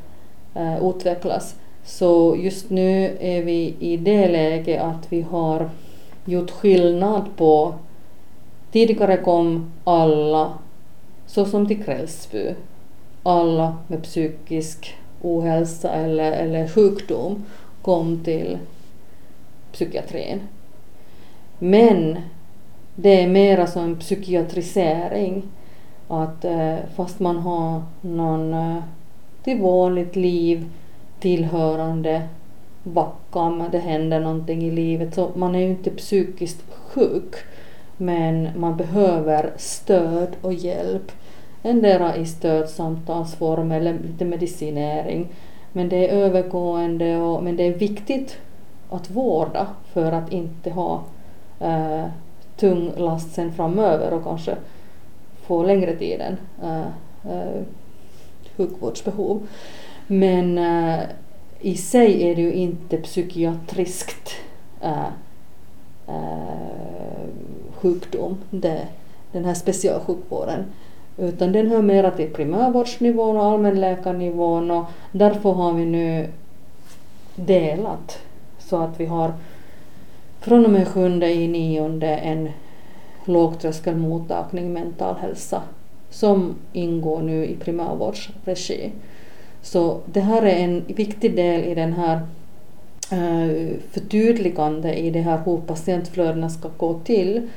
utvecklas. 0.81 1.55
Så 1.85 2.35
just 2.39 2.69
nu 2.69 3.17
är 3.19 3.43
vi 3.43 3.75
i 3.79 3.97
det 3.97 4.27
läget 4.27 4.81
att 4.81 5.05
vi 5.09 5.21
har 5.21 5.69
gjort 6.25 6.51
skillnad 6.51 7.25
på 7.37 7.73
Tidigare 8.73 9.17
kom 9.17 9.71
alla, 9.83 10.53
såsom 11.33 11.67
till 11.67 11.83
Krällsby, 11.83 12.55
alla 13.23 13.77
med 13.87 14.03
psykisk 14.03 14.95
ohälsa 15.21 15.91
eller, 15.91 16.31
eller 16.31 16.67
sjukdom 16.67 17.45
kom 17.81 18.23
till 18.23 18.57
psykiatrin. 19.71 20.41
Men 21.59 22.17
det 22.95 23.23
är 23.23 23.27
mera 23.27 23.67
som 23.67 23.83
en 23.83 23.95
psykiatrisering 23.95 25.43
att 26.07 26.45
eh, 26.45 26.75
fast 26.95 27.19
man 27.19 27.37
har 27.37 27.81
någon 28.01 28.53
eh, 28.53 28.83
till 29.43 29.61
vanligt 29.61 30.15
liv 30.15 30.69
tillhörande 31.19 32.21
vackam, 32.83 33.63
det 33.71 33.79
händer 33.79 34.19
någonting 34.19 34.63
i 34.63 34.71
livet, 34.71 35.13
så 35.13 35.31
man 35.35 35.55
är 35.55 35.59
ju 35.59 35.69
inte 35.69 35.89
psykiskt 35.89 36.63
sjuk. 36.71 37.35
Men 37.97 38.49
man 38.55 38.77
behöver 38.77 39.53
stöd 39.57 40.35
och 40.41 40.53
hjälp. 40.53 41.11
Endera 41.63 42.15
i 42.15 42.25
stödsamtalsform 42.25 43.71
eller 43.71 43.93
lite 43.93 44.25
medicinering. 44.25 45.27
Men 45.71 45.89
det 45.89 46.09
är 46.09 46.13
övergående 46.13 47.17
och, 47.17 47.43
men 47.43 47.55
det 47.55 47.63
är 47.63 47.73
viktigt 47.73 48.37
att 48.89 49.09
vårda 49.09 49.67
för 49.93 50.11
att 50.11 50.31
inte 50.31 50.69
ha 50.69 51.03
eh, 51.59 52.05
tung 52.57 52.91
last 52.97 53.33
sen 53.33 53.53
framöver 53.53 54.13
och 54.13 54.23
kanske 54.23 54.55
få 55.41 55.63
längre 55.63 55.95
tiden 55.95 56.37
eh, 56.63 56.87
eh, 57.33 57.61
sjukvårdsbehov. 58.57 59.47
Men 60.07 60.57
eh, 60.57 60.99
i 61.59 61.77
sig 61.77 62.23
är 62.31 62.35
det 62.35 62.41
ju 62.41 62.53
inte 62.53 62.97
psykiatriskt 62.97 64.31
eh, 64.81 65.07
eh 66.07 66.73
sjukdom. 67.73 68.37
Det, 68.49 68.87
den 69.31 69.45
här 69.45 69.53
specialsjukvården. 69.53 70.65
Utan 71.17 71.51
den 71.51 71.67
hör 71.67 71.81
mera 71.81 72.11
till 72.11 72.33
primärvårdsnivån 72.33 73.37
och 73.37 73.45
allmänläkarnivån 73.45 74.71
och 74.71 74.85
därför 75.11 75.51
har 75.51 75.73
vi 75.73 75.85
nu 75.85 76.27
delat 77.35 78.19
så 78.59 78.77
att 78.77 78.99
vi 78.99 79.05
har 79.05 79.33
från 80.41 80.65
och 80.65 80.71
med 80.71 80.87
sjunde 80.87 81.33
i 81.33 81.47
nionde 81.47 82.07
en 82.07 82.49
lågtröskelmottagning 83.25 84.73
mental 84.73 85.15
hälsa 85.15 85.61
som 86.09 86.55
ingår 86.73 87.21
nu 87.21 87.45
i 87.45 87.55
primärvårdsregi. 87.55 88.91
Så 89.61 89.99
det 90.05 90.19
här 90.19 90.41
är 90.41 90.57
en 90.57 90.83
viktig 90.87 91.35
del 91.35 91.63
i 91.63 91.75
den 91.75 91.93
här 91.93 92.15
eh, 93.11 93.67
förtydligande 93.91 94.93
i 94.93 95.09
det 95.09 95.21
här 95.21 95.39
hur 95.45 95.57
patientflödena 95.57 96.49
ska 96.49 96.69
gå 96.77 96.93
till. 96.93 97.49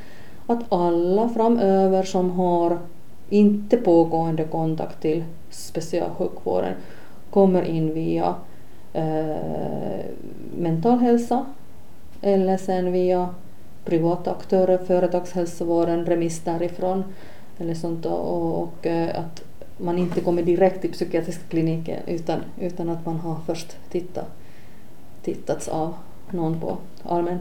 Att 0.47 0.73
alla 0.73 1.29
framöver 1.29 2.03
som 2.03 2.31
har 2.31 2.79
inte 3.31 3.77
pågående 3.77 4.45
kontakt 4.45 5.03
till 5.03 5.25
specialsjukvården 5.51 6.75
kommer 7.31 7.63
in 7.63 7.95
via 7.95 8.35
eh, 8.93 10.07
mental 10.59 10.99
hälsa 10.99 11.47
eller 12.23 12.57
sen 12.57 12.93
via 12.93 13.29
privata 13.85 14.31
aktörer, 14.31 14.79
företagshälsovården, 14.79 16.07
remiss 16.07 16.41
därifrån 16.41 17.05
eller 17.59 17.75
sånt 17.75 18.07
och, 18.07 18.63
och 18.63 18.87
eh, 18.87 19.21
att 19.21 19.43
man 19.79 19.99
inte 19.99 20.21
kommer 20.21 20.43
direkt 20.43 20.81
till 20.81 20.93
psykiatriska 20.93 21.43
kliniken 21.49 22.03
utan, 22.07 22.41
utan 22.61 22.89
att 22.89 23.07
man 23.07 23.17
har 23.17 23.37
först 23.47 23.77
tittat, 23.91 24.29
tittats 25.23 25.69
av 25.69 25.95
någon 26.31 26.61
på 26.61 26.77
allmän 27.03 27.39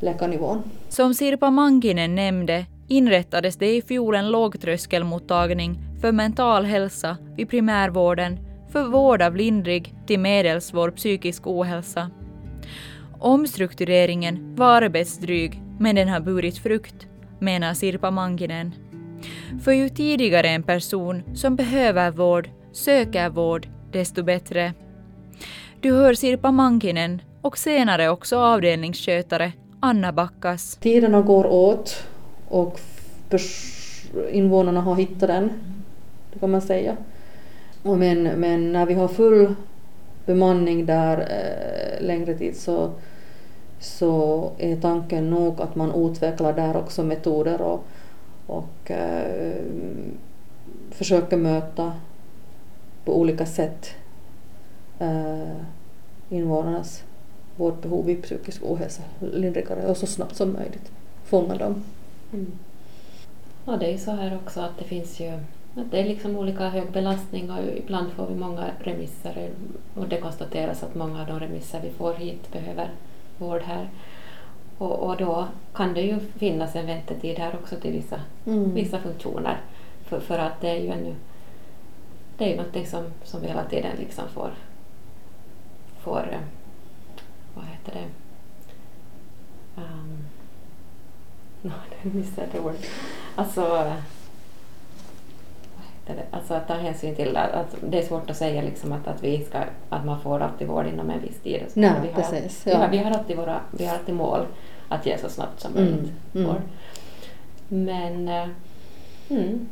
läkarnivån. 0.00 0.62
Som 0.88 1.14
Sirpa 1.14 1.50
Mankinen 1.50 2.14
nämnde 2.14 2.66
inrättades 2.88 3.56
det 3.56 3.76
i 3.76 3.82
fjol 3.82 4.14
en 4.14 4.30
lågtröskelmottagning 4.30 5.78
för 6.00 6.12
mental 6.12 6.64
hälsa 6.64 7.16
vid 7.36 7.48
primärvården 7.48 8.38
för 8.72 8.82
vård 8.82 9.22
av 9.22 9.36
lindrig 9.36 9.94
till 10.06 10.20
medelsvår 10.20 10.90
psykisk 10.90 11.46
ohälsa. 11.46 12.10
Omstruktureringen 13.18 14.54
var 14.56 14.82
arbetsdryg, 14.82 15.62
men 15.78 15.96
den 15.96 16.08
har 16.08 16.20
burit 16.20 16.58
frukt, 16.58 17.06
menar 17.38 17.74
Sirpa 17.74 18.10
Mankinen. 18.10 18.74
För 19.64 19.72
ju 19.72 19.88
tidigare 19.88 20.48
en 20.48 20.62
person 20.62 21.22
som 21.34 21.56
behöver 21.56 22.10
vård 22.10 22.50
söker 22.72 23.28
vård, 23.28 23.68
desto 23.92 24.22
bättre. 24.22 24.72
Du 25.80 25.92
hör 25.92 26.14
Sirpa 26.14 26.50
Mankinen 26.50 27.22
och 27.42 27.58
senare 27.58 28.08
också 28.08 28.38
avdelningsskötare 28.38 29.52
Anna 29.80 30.12
Backas. 30.12 30.76
Tiderna 30.76 31.20
går 31.20 31.46
åt 31.46 32.04
och 32.48 32.80
invånarna 34.30 34.80
har 34.80 34.94
hittat 34.94 35.28
den, 35.28 35.50
det 36.32 36.38
kan 36.38 36.50
man 36.50 36.62
säga. 36.62 36.96
Men, 37.82 38.22
men 38.22 38.72
när 38.72 38.86
vi 38.86 38.94
har 38.94 39.08
full 39.08 39.54
bemanning 40.26 40.86
där 40.86 41.18
eh, 41.18 42.06
längre 42.06 42.34
tid 42.34 42.56
så, 42.56 42.90
så 43.80 44.50
är 44.58 44.76
tanken 44.76 45.30
nog 45.30 45.60
att 45.60 45.74
man 45.74 45.94
utvecklar 45.94 46.52
där 46.52 46.76
också 46.76 47.02
metoder 47.02 47.62
och, 47.62 47.84
och 48.46 48.90
eh, 48.90 49.54
försöker 50.90 51.36
möta 51.36 51.92
på 53.04 53.20
olika 53.20 53.46
sätt 53.46 53.90
eh, 54.98 55.56
invånarnas 56.28 57.02
vårdbehov 57.56 58.04
vid 58.06 58.22
psykisk 58.22 58.62
ohälsa 58.62 59.02
lindrigare 59.20 59.86
och 59.86 59.96
så 59.96 60.06
snabbt 60.06 60.36
som 60.36 60.52
möjligt 60.52 60.90
fånga 61.24 61.54
dem. 61.54 61.84
Mm. 62.32 62.52
Ja, 63.64 63.76
det 63.76 63.86
är 63.86 63.92
ju 63.92 63.98
så 63.98 64.10
här 64.10 64.36
också 64.36 64.60
att 64.60 64.78
det 64.78 64.84
finns 64.84 65.20
ju 65.20 65.32
att 65.76 65.90
det 65.90 66.00
är 66.00 66.04
liksom 66.04 66.36
olika 66.36 66.68
hög 66.68 66.92
belastning 66.92 67.50
och 67.50 67.58
ibland 67.76 68.12
får 68.12 68.26
vi 68.26 68.34
många 68.34 68.70
remisser 68.80 69.50
och 69.94 70.08
det 70.08 70.20
konstateras 70.20 70.82
att 70.82 70.94
många 70.94 71.20
av 71.20 71.26
de 71.26 71.40
remisser 71.40 71.80
vi 71.82 71.90
får 71.90 72.14
hit 72.14 72.52
behöver 72.52 72.90
vård 73.38 73.62
här. 73.62 73.88
Och, 74.78 74.98
och 74.98 75.16
då 75.16 75.46
kan 75.74 75.94
det 75.94 76.02
ju 76.02 76.20
finnas 76.20 76.76
en 76.76 76.86
väntetid 76.86 77.38
här 77.38 77.54
också 77.62 77.76
till 77.76 77.92
vissa, 77.92 78.20
mm. 78.46 78.74
vissa 78.74 78.98
funktioner. 78.98 79.60
För, 80.04 80.20
för 80.20 80.38
att 80.38 80.60
det 80.60 80.70
är 80.70 80.80
ju 80.80 80.88
ännu 80.88 81.14
det 82.38 82.44
är 82.44 82.48
ju 82.48 82.56
någonting 82.56 82.86
som, 82.86 83.04
som 83.24 83.40
vi 83.40 83.48
hela 83.48 83.64
tiden 83.64 83.96
liksom 83.98 84.28
får, 84.28 84.50
får 86.00 86.28
eh, 86.32 86.40
vad 87.54 87.64
heter 87.64 87.92
det, 87.94 88.04
no, 91.62 91.72
nu 92.02 92.10
missade 92.12 92.48
jag 92.52 92.66
ordet. 92.66 92.86
Alltså 93.36 93.92
Alltså 96.30 96.54
att 96.54 96.68
ta 96.68 96.74
hänsyn 96.74 97.14
till 97.14 97.36
att, 97.36 97.52
att, 97.52 97.76
det 97.90 97.98
är 97.98 98.02
svårt 98.02 98.30
att 98.30 98.36
säga 98.36 98.62
liksom 98.62 98.92
att, 98.92 99.08
att, 99.08 99.24
vi 99.24 99.44
ska, 99.44 99.58
att 99.88 100.04
man 100.04 100.20
får 100.20 100.40
alltid 100.40 100.68
vård 100.68 100.86
inom 100.86 101.10
en 101.10 101.20
viss 101.20 101.40
tid. 101.42 101.62
Nej, 101.74 101.92
vi, 102.02 102.08
har, 102.08 102.22
precis, 102.22 102.62
ja. 102.66 102.72
vi, 102.72 102.76
har, 102.76 102.88
vi, 102.88 102.98
har 102.98 103.10
alltid 103.10 103.36
våra, 103.36 103.60
vi 103.70 103.86
har 103.86 103.94
alltid 103.94 104.14
mål 104.14 104.46
att 104.88 105.06
ge 105.06 105.18
så 105.18 105.28
snabbt 105.28 105.60
som 105.60 105.76
mm, 105.76 105.84
möjligt 105.84 106.12
mm, 106.34 106.46
vård. 106.46 106.62
Men, 107.68 108.28
äh, 108.28 108.48
mm. 109.28 109.68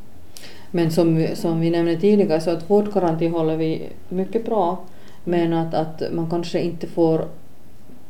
Men 0.70 0.90
som, 0.90 1.26
som 1.34 1.60
vi 1.60 1.70
nämnde 1.70 1.96
tidigare 1.96 2.40
så 2.40 2.50
att 2.50 2.70
vårdgaranti 2.70 3.28
håller 3.28 3.56
vi 3.56 3.88
mycket 4.08 4.44
bra 4.44 4.78
men 5.24 5.52
att, 5.52 5.74
att 5.74 6.02
man 6.12 6.30
kanske 6.30 6.60
inte 6.60 6.86
får 6.86 7.24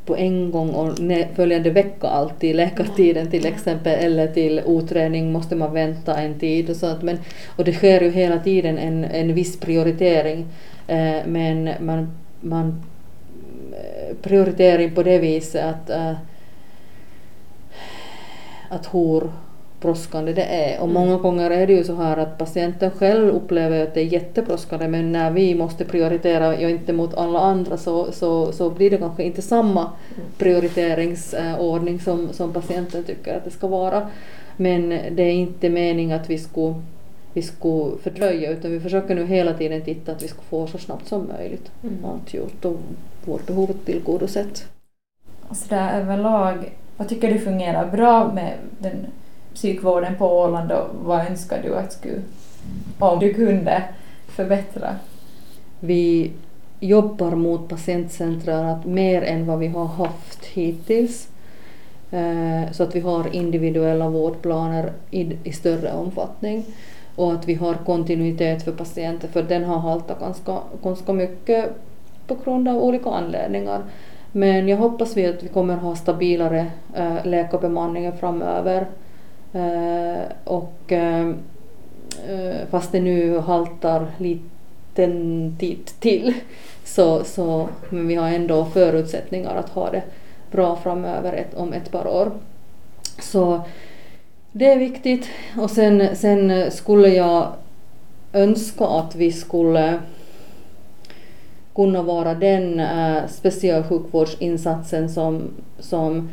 på 0.07 0.16
en 0.16 0.51
gång 0.51 0.71
och 0.71 0.99
följande 1.35 1.71
vecka 1.71 2.09
alltid, 2.09 2.57
läkartiden 2.57 3.31
till 3.31 3.47
exempel, 3.47 4.05
eller 4.05 4.27
till 4.27 4.62
utredning 4.66 5.33
måste 5.33 5.57
man 5.57 5.73
vänta 5.73 6.16
en 6.16 6.38
tid 6.38 6.71
och 6.71 6.77
sånt. 6.77 7.03
Men, 7.03 7.19
och 7.57 7.64
det 7.64 7.73
sker 7.73 8.01
ju 8.01 8.11
hela 8.11 8.38
tiden 8.38 8.79
en, 8.79 9.05
en 9.05 9.35
viss 9.35 9.61
prioritering, 9.61 10.47
eh, 10.87 11.16
men 11.27 11.71
man, 11.81 12.12
man 12.40 12.83
eh, 13.73 14.16
prioritering 14.23 14.95
på 14.95 15.03
det 15.03 15.19
viset 15.19 15.64
att, 15.64 15.90
eh, 15.90 16.12
att 18.69 18.95
hur 18.95 19.31
brådskande 19.87 20.33
det 20.33 20.42
är. 20.42 20.81
Och 20.81 20.88
många 20.88 21.16
gånger 21.16 21.51
är 21.51 21.66
det 21.66 21.72
ju 21.72 21.85
så 21.85 21.94
här 21.94 22.16
att 22.16 22.38
patienten 22.38 22.90
själv 22.90 23.29
upplever 23.29 23.83
att 23.83 23.94
det 23.94 24.01
är 24.01 24.05
jättebrådskande 24.05 24.88
men 24.88 25.12
när 25.12 25.31
vi 25.31 25.55
måste 25.55 25.85
prioritera 25.85 26.49
och 26.49 26.70
inte 26.70 26.92
mot 26.92 27.14
alla 27.14 27.38
andra 27.38 27.77
så, 27.77 28.12
så, 28.12 28.53
så 28.53 28.70
blir 28.70 28.90
det 28.90 28.96
kanske 28.96 29.22
inte 29.22 29.42
samma 29.42 29.90
prioriteringsordning 30.38 32.01
som, 32.01 32.33
som 32.33 32.53
patienten 32.53 33.05
tycker 33.05 33.37
att 33.37 33.44
det 33.44 33.51
ska 33.51 33.66
vara. 33.66 34.11
Men 34.57 34.88
det 34.88 35.22
är 35.22 35.33
inte 35.33 35.70
meningen 35.70 36.20
att 36.20 36.31
vi 36.31 36.38
skulle 36.38 36.75
vi 37.33 37.42
skulle 37.42 37.99
fördröja 37.99 38.51
utan 38.51 38.70
vi 38.70 38.81
försöker 38.81 39.14
nu 39.14 39.27
hela 39.27 39.55
tiden 39.55 39.83
titta 39.83 40.12
att 40.12 40.22
vi 40.22 40.29
ska 40.29 40.40
få 40.42 40.66
så 40.66 40.79
snabbt 40.79 41.09
som 41.09 41.29
möjligt 41.38 41.70
mm. 41.83 42.05
allt 42.05 42.35
gjort 42.35 42.64
och 42.64 42.77
vårdbehovet 43.25 43.85
tillgodosett. 43.85 44.64
Så 45.53 45.68
där 45.68 46.01
överlag, 46.01 46.72
vad 46.96 47.09
tycker 47.09 47.33
du 47.33 47.38
fungerar 47.38 47.90
bra 47.90 48.33
med 48.33 48.53
den 48.79 49.07
psykvården 49.57 50.16
på 50.16 50.27
Åland 50.27 50.73
och 50.73 50.88
vad 51.05 51.27
önskar 51.27 51.62
du 51.62 51.77
att 51.77 51.92
skulle, 51.92 52.23
om 52.99 53.19
du 53.19 53.35
kunde 53.35 53.83
förbättra? 54.29 54.97
Vi 55.81 56.33
jobbar 56.81 57.31
mot 57.31 57.69
patientcentrerat 57.69 58.85
mer 58.85 59.23
än 59.23 59.47
vad 59.47 59.59
vi 59.59 59.66
har 59.66 59.85
haft 59.85 60.45
hittills. 60.45 61.29
Eh, 62.11 62.73
så 62.73 62.83
att 62.83 62.97
vi 62.97 63.01
har 63.01 63.35
individuella 63.35 64.09
vårdplaner 64.09 64.92
i, 65.11 65.37
i 65.45 65.53
större 65.53 65.92
omfattning 65.92 66.64
och 67.16 67.33
att 67.33 67.49
vi 67.49 67.55
har 67.55 67.75
kontinuitet 67.75 68.62
för 68.62 68.73
patienter 68.73 69.29
för 69.29 69.42
den 69.42 69.64
har 69.64 69.79
haltat 69.79 70.21
ganska, 70.21 70.59
ganska 70.83 71.12
mycket 71.12 71.71
på 72.27 72.37
grund 72.45 72.69
av 72.69 72.77
olika 72.77 73.11
anledningar. 73.11 73.83
Men 74.33 74.69
jag 74.69 74.77
hoppas 74.77 75.16
vi 75.16 75.27
att 75.27 75.42
vi 75.42 75.49
kommer 75.49 75.77
ha 75.77 75.97
stabilare 75.97 76.66
eh, 76.95 77.25
läkarbemanning 77.25 78.12
framöver 78.12 78.87
Eh, 79.57 80.23
och 80.45 80.92
eh, 80.92 81.29
eh, 82.29 82.66
fast 82.71 82.92
det 82.92 83.01
nu 83.01 83.38
haltar 83.38 84.07
liten 84.19 85.57
tid 85.59 85.90
till 86.01 86.35
så, 86.85 87.25
så 87.25 87.69
men 87.90 88.09
vi 88.09 88.14
har 88.14 88.29
ändå 88.29 88.64
förutsättningar 88.64 89.57
att 89.57 89.69
ha 89.69 89.90
det 89.90 90.03
bra 90.51 90.77
framöver 90.77 91.33
ett, 91.33 91.55
om 91.55 91.73
ett 91.73 91.90
par 91.90 92.07
år. 92.07 92.33
Så 93.21 93.61
det 94.53 94.73
är 94.73 94.79
viktigt 94.79 95.29
och 95.59 95.71
sen, 95.71 96.16
sen 96.16 96.71
skulle 96.71 97.09
jag 97.09 97.53
önska 98.33 98.85
att 98.85 99.14
vi 99.14 99.33
skulle 99.33 99.99
kunna 101.75 102.03
vara 102.03 102.35
den 102.35 102.81
äh, 102.81 103.27
specialsjukvårdsinsatsen 103.29 105.09
som, 105.09 105.51
som 105.79 106.29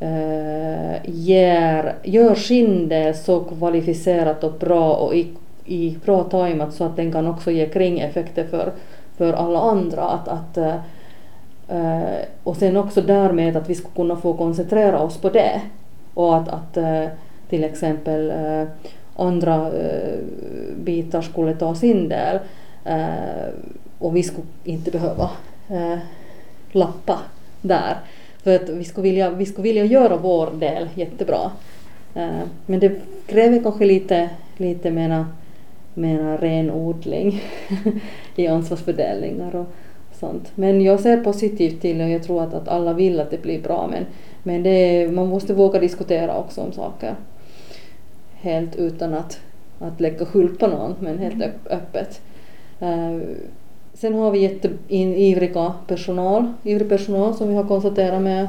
äh, 0.00 0.96
ger, 1.04 1.94
gör 2.02 2.34
sin 2.34 2.88
del 2.88 3.14
så 3.14 3.40
kvalificerat 3.40 4.44
och 4.44 4.52
bra 4.52 4.94
och 4.94 5.14
i, 5.14 5.28
i 5.64 5.96
bra 6.04 6.24
tajmat 6.24 6.74
så 6.74 6.84
att 6.84 6.96
den 6.96 7.12
kan 7.12 7.26
också 7.26 7.50
ge 7.50 7.66
kringeffekter 7.66 8.44
för, 8.44 8.72
för 9.16 9.32
alla 9.32 9.60
andra. 9.60 10.02
Att, 10.02 10.28
att, 10.28 10.56
äh, 10.56 10.74
och 12.42 12.56
sen 12.56 12.76
också 12.76 13.02
därmed 13.02 13.56
att 13.56 13.70
vi 13.70 13.74
ska 13.74 13.88
kunna 13.88 14.16
få 14.16 14.34
koncentrera 14.34 15.00
oss 15.00 15.18
på 15.18 15.28
det 15.28 15.60
och 16.14 16.36
att, 16.36 16.48
att 16.48 16.76
äh, 16.76 17.06
till 17.48 17.64
exempel 17.64 18.32
andra 19.16 19.70
bitar 20.76 21.22
skulle 21.22 21.54
ta 21.54 21.74
sin 21.74 22.08
del 22.08 22.38
och 23.98 24.16
vi 24.16 24.22
skulle 24.22 24.46
inte 24.64 24.90
behöva 24.90 25.30
lappa 26.72 27.18
där. 27.60 27.96
För 28.42 28.56
att 28.56 28.68
vi 28.68 28.84
skulle 28.84 29.02
vilja, 29.02 29.30
vi 29.30 29.46
skulle 29.46 29.62
vilja 29.62 29.84
göra 29.84 30.16
vår 30.16 30.50
del 30.50 30.88
jättebra. 30.94 31.50
Eh, 32.14 32.42
men 32.66 32.80
det 32.80 33.00
kräver 33.26 33.62
kanske 33.62 33.84
lite, 33.84 34.30
lite 34.56 34.90
mera, 34.90 35.26
mera 35.94 36.36
renodling 36.36 37.42
i 38.36 38.46
ansvarsfördelningar 38.46 39.56
och 39.56 39.66
sånt. 40.12 40.52
Men 40.54 40.80
jag 40.80 41.00
ser 41.00 41.24
positivt 41.24 41.80
till 41.80 41.98
det 41.98 42.04
och 42.04 42.10
jag 42.10 42.22
tror 42.22 42.42
att, 42.42 42.54
att 42.54 42.68
alla 42.68 42.92
vill 42.92 43.20
att 43.20 43.30
det 43.30 43.42
blir 43.42 43.62
bra 43.62 43.88
men, 43.90 44.06
men 44.42 44.62
det, 44.62 45.08
man 45.12 45.28
måste 45.28 45.54
våga 45.54 45.78
diskutera 45.78 46.36
också 46.36 46.60
om 46.60 46.72
saker. 46.72 47.14
Helt 48.34 48.76
utan 48.76 49.14
att, 49.14 49.40
att 49.78 50.00
lägga 50.00 50.26
skuld 50.26 50.58
på 50.58 50.66
någon 50.66 50.94
men 51.00 51.18
helt 51.18 51.44
öppet. 51.70 52.20
Sen 54.00 54.14
har 54.14 54.30
vi 54.30 54.38
jätteivriga 54.38 55.72
personal, 55.86 56.52
ivrig 56.62 56.88
personal 56.88 57.34
som 57.34 57.48
vi 57.48 57.54
har 57.54 57.64
konstaterat 57.64 58.22
med 58.22 58.48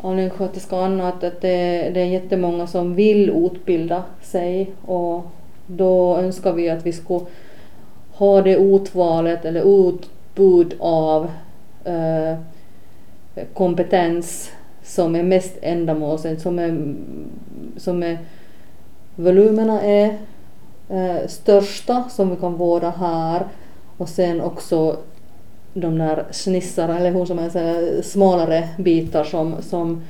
allmänsköterskan 0.00 1.00
att, 1.00 1.24
att 1.24 1.40
det, 1.40 1.90
det 1.94 2.00
är 2.00 2.06
jättemånga 2.06 2.66
som 2.66 2.94
vill 2.94 3.30
utbilda 3.30 4.04
sig 4.22 4.70
och 4.86 5.22
då 5.66 6.16
önskar 6.16 6.52
vi 6.52 6.70
att 6.70 6.86
vi 6.86 6.92
skulle 6.92 7.24
ha 8.12 8.42
det 8.42 8.56
utvalet 8.56 9.44
eller 9.44 9.88
utbud 9.88 10.74
av 10.78 11.30
eh, 11.84 12.38
kompetens 13.54 14.50
som 14.82 15.16
är 15.16 15.22
mest 15.22 15.58
ändamålsenligt, 15.62 16.42
som 16.42 16.58
är, 16.58 16.94
som 17.76 18.02
är 18.02 18.18
volymerna 19.14 19.82
är 19.82 20.18
eh, 20.88 21.26
största 21.28 22.04
som 22.10 22.30
vi 22.30 22.36
kan 22.36 22.56
vårda 22.56 22.90
här 22.90 23.46
och 23.98 24.08
sen 24.08 24.40
också 24.40 24.96
de 25.74 25.98
där 25.98 26.24
snissarna, 26.30 26.98
eller 26.98 27.10
hur 27.10 27.24
som 27.24 27.38
helst, 27.38 27.56
smalare 28.12 28.68
bitar 28.78 29.24
som, 29.24 29.54
som, 29.62 30.02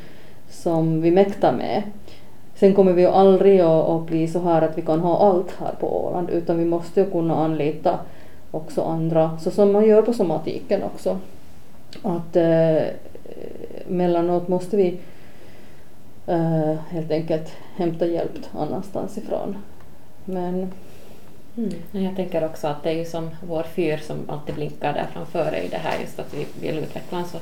som 0.51 1.03
vi 1.03 1.11
mäktar 1.11 1.53
med. 1.53 1.83
Sen 2.55 2.75
kommer 2.75 2.93
vi 2.93 3.03
ju 3.03 3.09
aldrig 3.09 3.61
att, 3.61 3.89
att 3.89 4.07
bli 4.07 4.29
så 4.29 4.41
här 4.41 4.63
att 4.63 4.79
vi 4.79 4.83
kan 4.83 5.01
ha 5.01 5.19
allt 5.19 5.51
här 5.59 5.73
på 5.81 6.07
Åland 6.07 6.31
utan 6.31 6.59
vi 6.59 6.65
måste 6.65 7.01
ju 7.01 7.11
kunna 7.11 7.37
anlita 7.37 7.99
också 8.51 8.83
andra, 8.83 9.39
så 9.39 9.51
som 9.51 9.73
man 9.73 9.87
gör 9.87 10.03
på 10.03 10.13
somatiken 10.13 10.83
också. 10.83 11.19
Att 12.03 12.37
eh, 12.37 12.83
mellanåt 13.87 14.49
måste 14.49 14.77
vi 14.77 14.99
eh, 16.27 16.75
helt 16.89 17.11
enkelt 17.11 17.53
hämta 17.77 18.07
hjälp 18.07 18.39
annanstans 18.59 19.19
ifrån. 19.19 19.57
Men 20.25 20.71
Mm. 21.57 21.73
Jag 21.91 22.17
tänker 22.17 22.45
också 22.45 22.67
att 22.67 22.83
det 22.83 22.91
är 22.91 22.95
ju 22.95 23.05
som 23.05 23.31
vår 23.43 23.63
fyr 23.63 23.97
som 23.97 24.31
alltid 24.31 24.55
blinkar 24.55 24.93
där 24.93 25.07
framför 25.13 25.53
är 25.53 25.63
ju 25.63 25.69
det 25.69 25.77
här 25.77 26.01
just 26.01 26.19
att 26.19 26.35
vi 26.35 26.47
vill 26.61 26.79
utveckla 26.79 27.19
en 27.19 27.25
så 27.25 27.39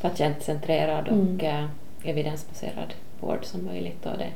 patientcentrerad 0.00 1.08
och 1.08 1.42
mm. 1.42 1.68
evidensbaserad 2.04 2.94
vård 3.20 3.44
som 3.44 3.64
möjligt. 3.64 4.06
Och 4.06 4.18
det, 4.18 4.28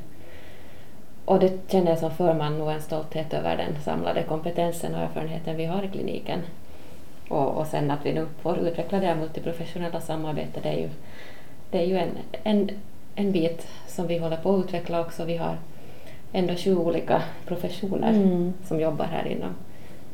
och 1.25 1.39
det 1.41 1.71
känner 1.71 1.91
jag 1.91 1.99
som 1.99 2.11
förman 2.11 2.59
nog 2.59 2.71
en 2.71 2.83
stolthet 2.83 3.35
över 3.35 3.57
den 3.57 3.83
samlade 3.83 4.23
kompetensen 4.23 4.95
och 4.95 5.01
erfarenheten 5.01 5.57
vi 5.57 5.65
har 5.65 5.83
i 5.83 5.89
kliniken. 5.89 6.41
Och, 7.29 7.49
och 7.49 7.67
sen 7.67 7.91
att 7.91 8.07
vi 8.07 8.13
nu 8.13 8.27
får 8.43 8.59
utveckla 8.59 9.01
det 9.01 9.07
här 9.07 9.17
multiprofessionella 9.17 10.01
samarbetet, 10.01 10.63
det 10.63 10.69
är 10.69 10.79
ju, 10.79 10.89
det 11.71 11.79
är 11.79 11.87
ju 11.87 11.99
en, 11.99 12.11
en, 12.43 12.71
en 13.15 13.33
bit 13.33 13.67
som 13.87 14.07
vi 14.07 14.19
håller 14.19 14.37
på 14.37 14.55
att 14.55 14.65
utveckla 14.65 15.01
också. 15.01 15.25
Vi 15.25 15.37
har 15.37 15.57
ändå 16.35 16.55
sju 16.55 16.77
olika 16.77 17.23
professioner 17.47 18.13
mm. 18.13 18.53
som 18.65 18.81
jobbar 18.81 19.05
här 19.05 19.27
inom 19.27 19.51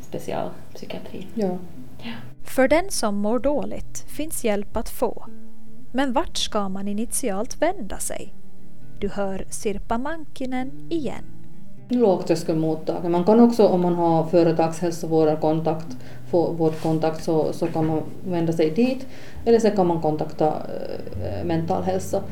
specialpsykiatri. 0.01 1.27
Ja. 1.35 1.59
ja. 2.03 2.13
För 2.45 2.69
den 2.69 2.91
som 2.91 3.17
mår 3.17 3.39
dåligt 3.39 4.05
finns 4.09 4.45
hjälp 4.45 4.77
att 4.77 4.89
få. 4.89 5.27
Men 5.93 6.13
vart 6.13 6.37
ska 6.37 6.69
man 6.69 6.89
initialt 6.89 7.63
vända 7.63 7.99
sig? 7.99 8.35
Du 8.99 9.09
hör 9.09 9.45
Sirpa 9.51 9.99
Mankinen 9.99 10.71
igen. 10.91 11.25
Lågtröskelmottagning. 11.89 13.13
Man 13.13 13.25
kan 13.25 13.41
också 13.41 13.67
om 13.67 13.81
man 13.81 13.95
har 13.95 14.25
företagshälsovårdarkontakt, 14.27 15.97
vårdkontakt 16.31 17.25
så, 17.25 17.53
så 17.53 17.67
kan 17.67 17.87
man 17.87 18.03
vända 18.25 18.53
sig 18.53 18.71
dit 18.71 19.07
eller 19.45 19.59
så 19.59 19.71
kan 19.71 19.87
man 19.87 20.01
kontakta 20.01 20.47
äh, 20.47 21.45
mental 21.45 21.83
hälsa. 21.83 22.17
Äh, 22.17 22.23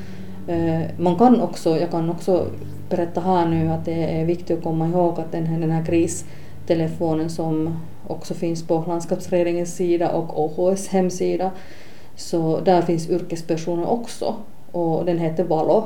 Eh, 0.48 0.80
man 0.96 1.16
kan 1.16 1.40
också, 1.40 1.78
jag 1.78 1.90
kan 1.90 2.11
också 2.11 2.46
berätta 2.88 3.20
här 3.20 3.46
nu 3.46 3.68
att 3.68 3.84
det 3.84 4.20
är 4.20 4.24
viktigt 4.24 4.58
att 4.58 4.64
komma 4.64 4.88
ihåg 4.88 5.20
att 5.20 5.32
den 5.32 5.46
här, 5.46 5.61
den 5.61 5.70
här 5.70 5.84
kristelefonen 5.84 7.30
som 7.30 7.80
också 8.06 8.34
finns 8.34 8.66
på 8.66 8.84
landskapsregeringens 8.88 9.76
sida 9.76 10.12
och 10.12 10.44
OHS 10.44 10.88
hemsida, 10.88 11.50
så 12.16 12.61
där 12.61 12.82
finns 12.82 13.11
yrkespersoner 13.11 13.90
också 13.90 14.34
och 14.72 15.04
den 15.04 15.18
heter 15.18 15.44
Valo. 15.44 15.84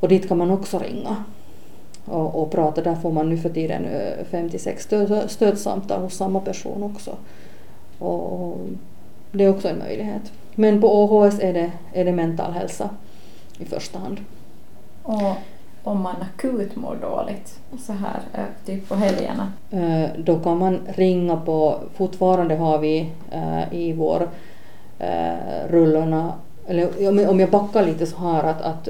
Och 0.00 0.08
dit 0.08 0.28
kan 0.28 0.38
man 0.38 0.50
också 0.50 0.78
ringa 0.78 1.16
och, 2.04 2.42
och 2.42 2.50
prata. 2.50 2.82
Där 2.82 2.94
får 2.94 3.12
man 3.12 3.28
nu 3.28 3.38
för 3.38 3.48
tiden 3.48 3.84
eh, 3.84 4.24
56 4.30 4.84
stöd, 4.84 5.30
stödsamtal 5.30 6.02
hos 6.02 6.14
samma 6.14 6.40
person 6.40 6.82
också. 6.82 7.16
Och 7.98 8.58
det 9.32 9.44
är 9.44 9.50
också 9.50 9.68
en 9.68 9.78
möjlighet. 9.78 10.32
Men 10.54 10.80
på 10.80 11.04
OHS 11.04 11.38
är 11.40 11.52
det, 11.52 11.72
är 11.92 12.04
det 12.04 12.12
mental 12.12 12.52
hälsa 12.52 12.90
i 13.58 13.64
första 13.64 13.98
hand. 13.98 14.20
Och 15.02 15.36
om 15.82 16.02
man 16.02 16.14
akut 16.20 16.76
mår 16.76 16.96
dåligt, 16.96 17.60
så 17.78 17.92
här 17.92 18.20
eh, 18.34 18.66
typ 18.66 18.88
på 18.88 18.94
helgerna? 18.94 19.52
Eh, 19.70 20.10
då 20.18 20.38
kan 20.38 20.58
man 20.58 20.80
ringa 20.86 21.36
på, 21.36 21.80
fortfarande 21.94 22.56
har 22.56 22.78
vi 22.78 23.12
eh, 23.30 23.74
i 23.74 23.92
vår 23.92 24.28
rullorna 25.68 26.32
eller 26.66 27.28
om 27.30 27.40
jag 27.40 27.50
backar 27.50 27.86
lite 27.86 28.06
så 28.06 28.16
här 28.16 28.42
att, 28.42 28.62
att 28.62 28.88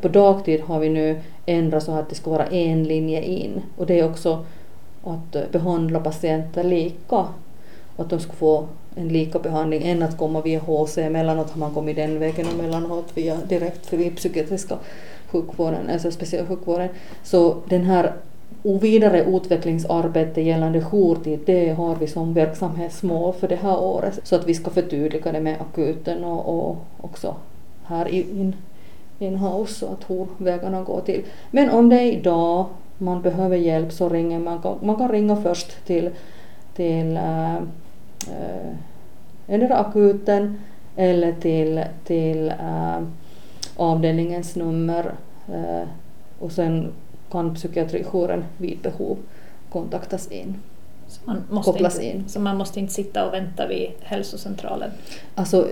på 0.00 0.08
dagtid 0.08 0.60
har 0.60 0.78
vi 0.78 0.88
nu 0.88 1.20
ändrat 1.46 1.82
så 1.82 1.92
att 1.92 2.08
det 2.08 2.14
ska 2.14 2.30
vara 2.30 2.46
en 2.46 2.84
linje 2.84 3.22
in 3.22 3.62
och 3.76 3.86
det 3.86 4.00
är 4.00 4.10
också 4.10 4.44
att 5.04 5.52
behandla 5.52 6.00
patienter 6.00 6.64
lika. 6.64 7.26
Att 7.96 8.10
de 8.10 8.20
ska 8.20 8.32
få 8.32 8.66
en 8.94 9.08
lika 9.08 9.38
behandling 9.38 9.82
än 9.82 10.02
att 10.02 10.18
komma 10.18 10.40
via 10.40 10.60
HC. 10.60 10.98
Emellanåt 10.98 11.50
har 11.50 11.58
man 11.58 11.74
kommit 11.74 11.96
den 11.96 12.18
vägen 12.18 12.46
och 12.46 12.52
emellanåt 12.52 13.06
via 13.14 13.36
direkt 13.36 13.92
via 13.92 14.10
psykiatriska 14.10 14.78
sjukvården, 15.26 15.90
alltså 15.90 16.10
specialsjukvården. 16.10 16.88
Så 17.22 17.56
den 17.68 17.84
här 17.84 18.12
vidare 18.62 19.24
utvecklingsarbete 19.24 20.40
gällande 20.40 20.80
jourtid, 20.80 21.40
det 21.46 21.70
har 21.70 21.96
vi 21.96 22.06
som 22.06 22.34
verksamhetsmål 22.34 23.34
för 23.34 23.48
det 23.48 23.56
här 23.56 23.80
året. 23.80 24.20
Så 24.22 24.36
att 24.36 24.46
vi 24.46 24.54
ska 24.54 24.70
förtydliga 24.70 25.32
det 25.32 25.40
med 25.40 25.60
akuten 25.60 26.24
och, 26.24 26.68
och 26.68 26.76
också 27.00 27.34
här 27.84 28.08
in, 28.08 28.56
in-house 29.18 29.74
så 29.74 29.86
att 29.86 30.10
hur 30.10 30.26
vägarna 30.38 30.82
går 30.82 31.00
till. 31.00 31.22
Men 31.50 31.70
om 31.70 31.88
det 31.88 32.00
är 32.00 32.12
idag 32.12 32.66
man 32.98 33.22
behöver 33.22 33.56
hjälp 33.56 33.92
så 33.92 34.08
ringer 34.08 34.38
man, 34.38 34.78
man 34.82 34.96
kan 34.96 35.08
ringa 35.08 35.36
först 35.36 35.86
till, 35.86 36.10
till 36.74 37.16
eh, 37.16 37.56
äh, 39.48 39.62
äh, 39.62 39.72
akuten 39.72 40.58
eller 40.96 41.32
till, 41.32 41.84
till 42.04 42.48
äh, 42.48 43.02
avdelningens 43.76 44.56
nummer 44.56 45.12
eh, 45.48 45.88
och 46.38 46.52
sen 46.52 46.92
kan 47.30 47.54
psykiatrijouren 47.54 48.44
vid 48.56 48.78
behov 48.82 49.18
kontaktas 49.70 50.28
in. 50.28 50.54
Så 51.08 51.20
man, 51.24 51.44
måste 51.50 51.72
kopplas 51.72 51.94
inte, 51.94 52.06
in. 52.06 52.28
så 52.28 52.40
man 52.40 52.56
måste 52.56 52.80
inte 52.80 52.92
sitta 52.92 53.26
och 53.26 53.32
vänta 53.32 53.66
vid 53.66 53.90
hälsocentralen? 54.02 54.90
Alltså 55.34 55.68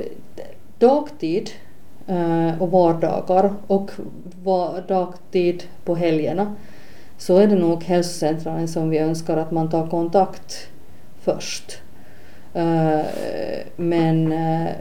dagtid 0.78 1.50
eh, 2.06 2.62
och 2.62 2.70
vardagar 2.70 3.54
och 3.66 3.90
dagtid 4.88 5.64
på 5.84 5.94
helgerna 5.94 6.54
så 7.18 7.36
är 7.36 7.46
det 7.46 7.56
nog 7.56 7.84
hälsocentralen 7.84 8.68
som 8.68 8.90
vi 8.90 8.98
önskar 8.98 9.36
att 9.36 9.50
man 9.50 9.70
tar 9.70 9.86
kontakt 9.86 10.68
först. 11.20 11.79
Eh, 12.54 13.06
men 13.76 14.32
eh, 14.32 14.72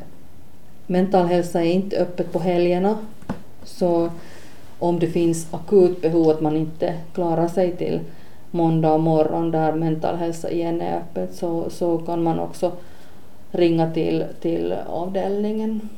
mental 0.87 1.25
hälsa 1.25 1.61
är 1.61 1.71
inte 1.71 1.97
öppet 1.97 2.31
på 2.31 2.39
helgerna. 2.39 2.97
Så 3.63 4.09
om 4.79 4.99
det 4.99 5.07
finns 5.07 5.53
akut 5.53 6.01
behov 6.01 6.29
att 6.29 6.41
man 6.41 6.55
inte 6.55 6.93
klarar 7.13 7.47
sig 7.47 7.75
till 7.75 7.99
måndag 8.51 8.97
morgon 8.97 9.51
där 9.51 9.73
mental 9.73 10.15
hälsa 10.15 10.51
igen 10.51 10.81
är 10.81 10.97
öppet 10.97 11.35
så, 11.35 11.69
så 11.69 11.97
kan 11.97 12.23
man 12.23 12.39
också 12.39 12.71
ringa 13.51 13.91
till, 13.91 14.25
till 14.41 14.75
avdelningen. 14.87 15.89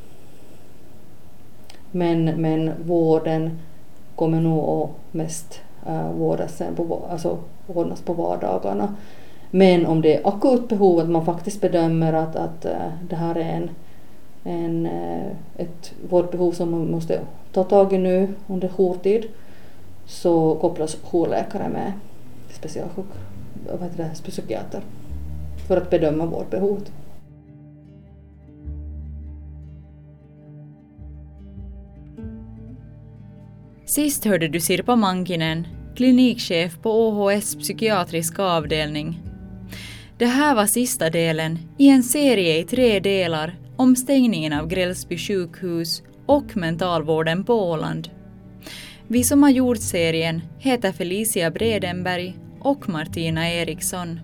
Men, 1.91 2.25
men 2.25 2.71
vården 2.85 3.59
kommer 4.15 4.41
nog 4.41 4.83
att 4.83 5.13
mest 5.13 5.59
äh, 5.87 6.11
vårdas 6.11 6.57
sen 6.57 6.75
på, 6.75 7.01
alltså 7.09 7.37
ordnas 7.67 8.01
på 8.01 8.13
vardagarna. 8.13 8.95
Men 9.51 9.85
om 9.85 10.01
det 10.01 10.15
är 10.15 10.27
akut 10.27 10.69
behov, 10.69 10.99
att 10.99 11.09
man 11.09 11.25
faktiskt 11.25 11.61
bedömer 11.61 12.13
att, 12.13 12.35
att 12.35 12.65
eh, 12.65 12.91
det 13.09 13.15
här 13.15 13.35
är 13.35 13.49
en 13.49 13.69
en, 14.43 14.85
eh, 14.85 15.31
ett 15.57 15.93
vårdbehov 16.09 16.51
som 16.51 16.71
man 16.71 16.91
måste 16.91 17.21
ta 17.51 17.63
tag 17.63 17.93
i 17.93 17.97
nu 17.97 18.33
under 18.47 18.67
jourtid 18.67 19.25
så 20.05 20.55
kopplas 20.55 20.97
jourläkare 21.11 21.69
med 21.69 21.93
specialsjuk, 22.49 23.05
vad 23.71 23.81
heter 23.81 23.97
det, 23.97 24.31
psykiater 24.31 24.81
för 25.67 25.77
att 25.77 25.89
bedöma 25.89 26.25
vårdbehovet. 26.25 26.91
Sist 33.85 34.25
hörde 34.25 34.47
du 34.47 34.59
Sirpa 34.59 34.95
Mankinen, 34.95 35.67
klinikchef 35.95 36.81
på 36.81 37.07
OHS 37.07 37.55
psykiatriska 37.55 38.43
avdelning. 38.43 39.30
Det 40.21 40.27
här 40.27 40.55
var 40.55 40.65
sista 40.65 41.09
delen 41.09 41.59
i 41.77 41.89
en 41.89 42.03
serie 42.03 42.59
i 42.59 42.63
tre 42.63 42.99
delar 42.99 43.55
om 43.77 43.95
stängningen 43.95 44.53
av 44.53 44.67
Grälsby 44.67 45.17
sjukhus 45.17 46.03
och 46.25 46.57
mentalvården 46.57 47.43
på 47.43 47.53
Åland. 47.53 48.09
Vi 49.07 49.23
som 49.23 49.43
har 49.43 49.49
gjort 49.49 49.79
serien 49.79 50.41
heter 50.59 50.91
Felicia 50.91 51.51
Bredenberg 51.51 52.37
och 52.59 52.89
Martina 52.89 53.49
Eriksson. 53.49 54.19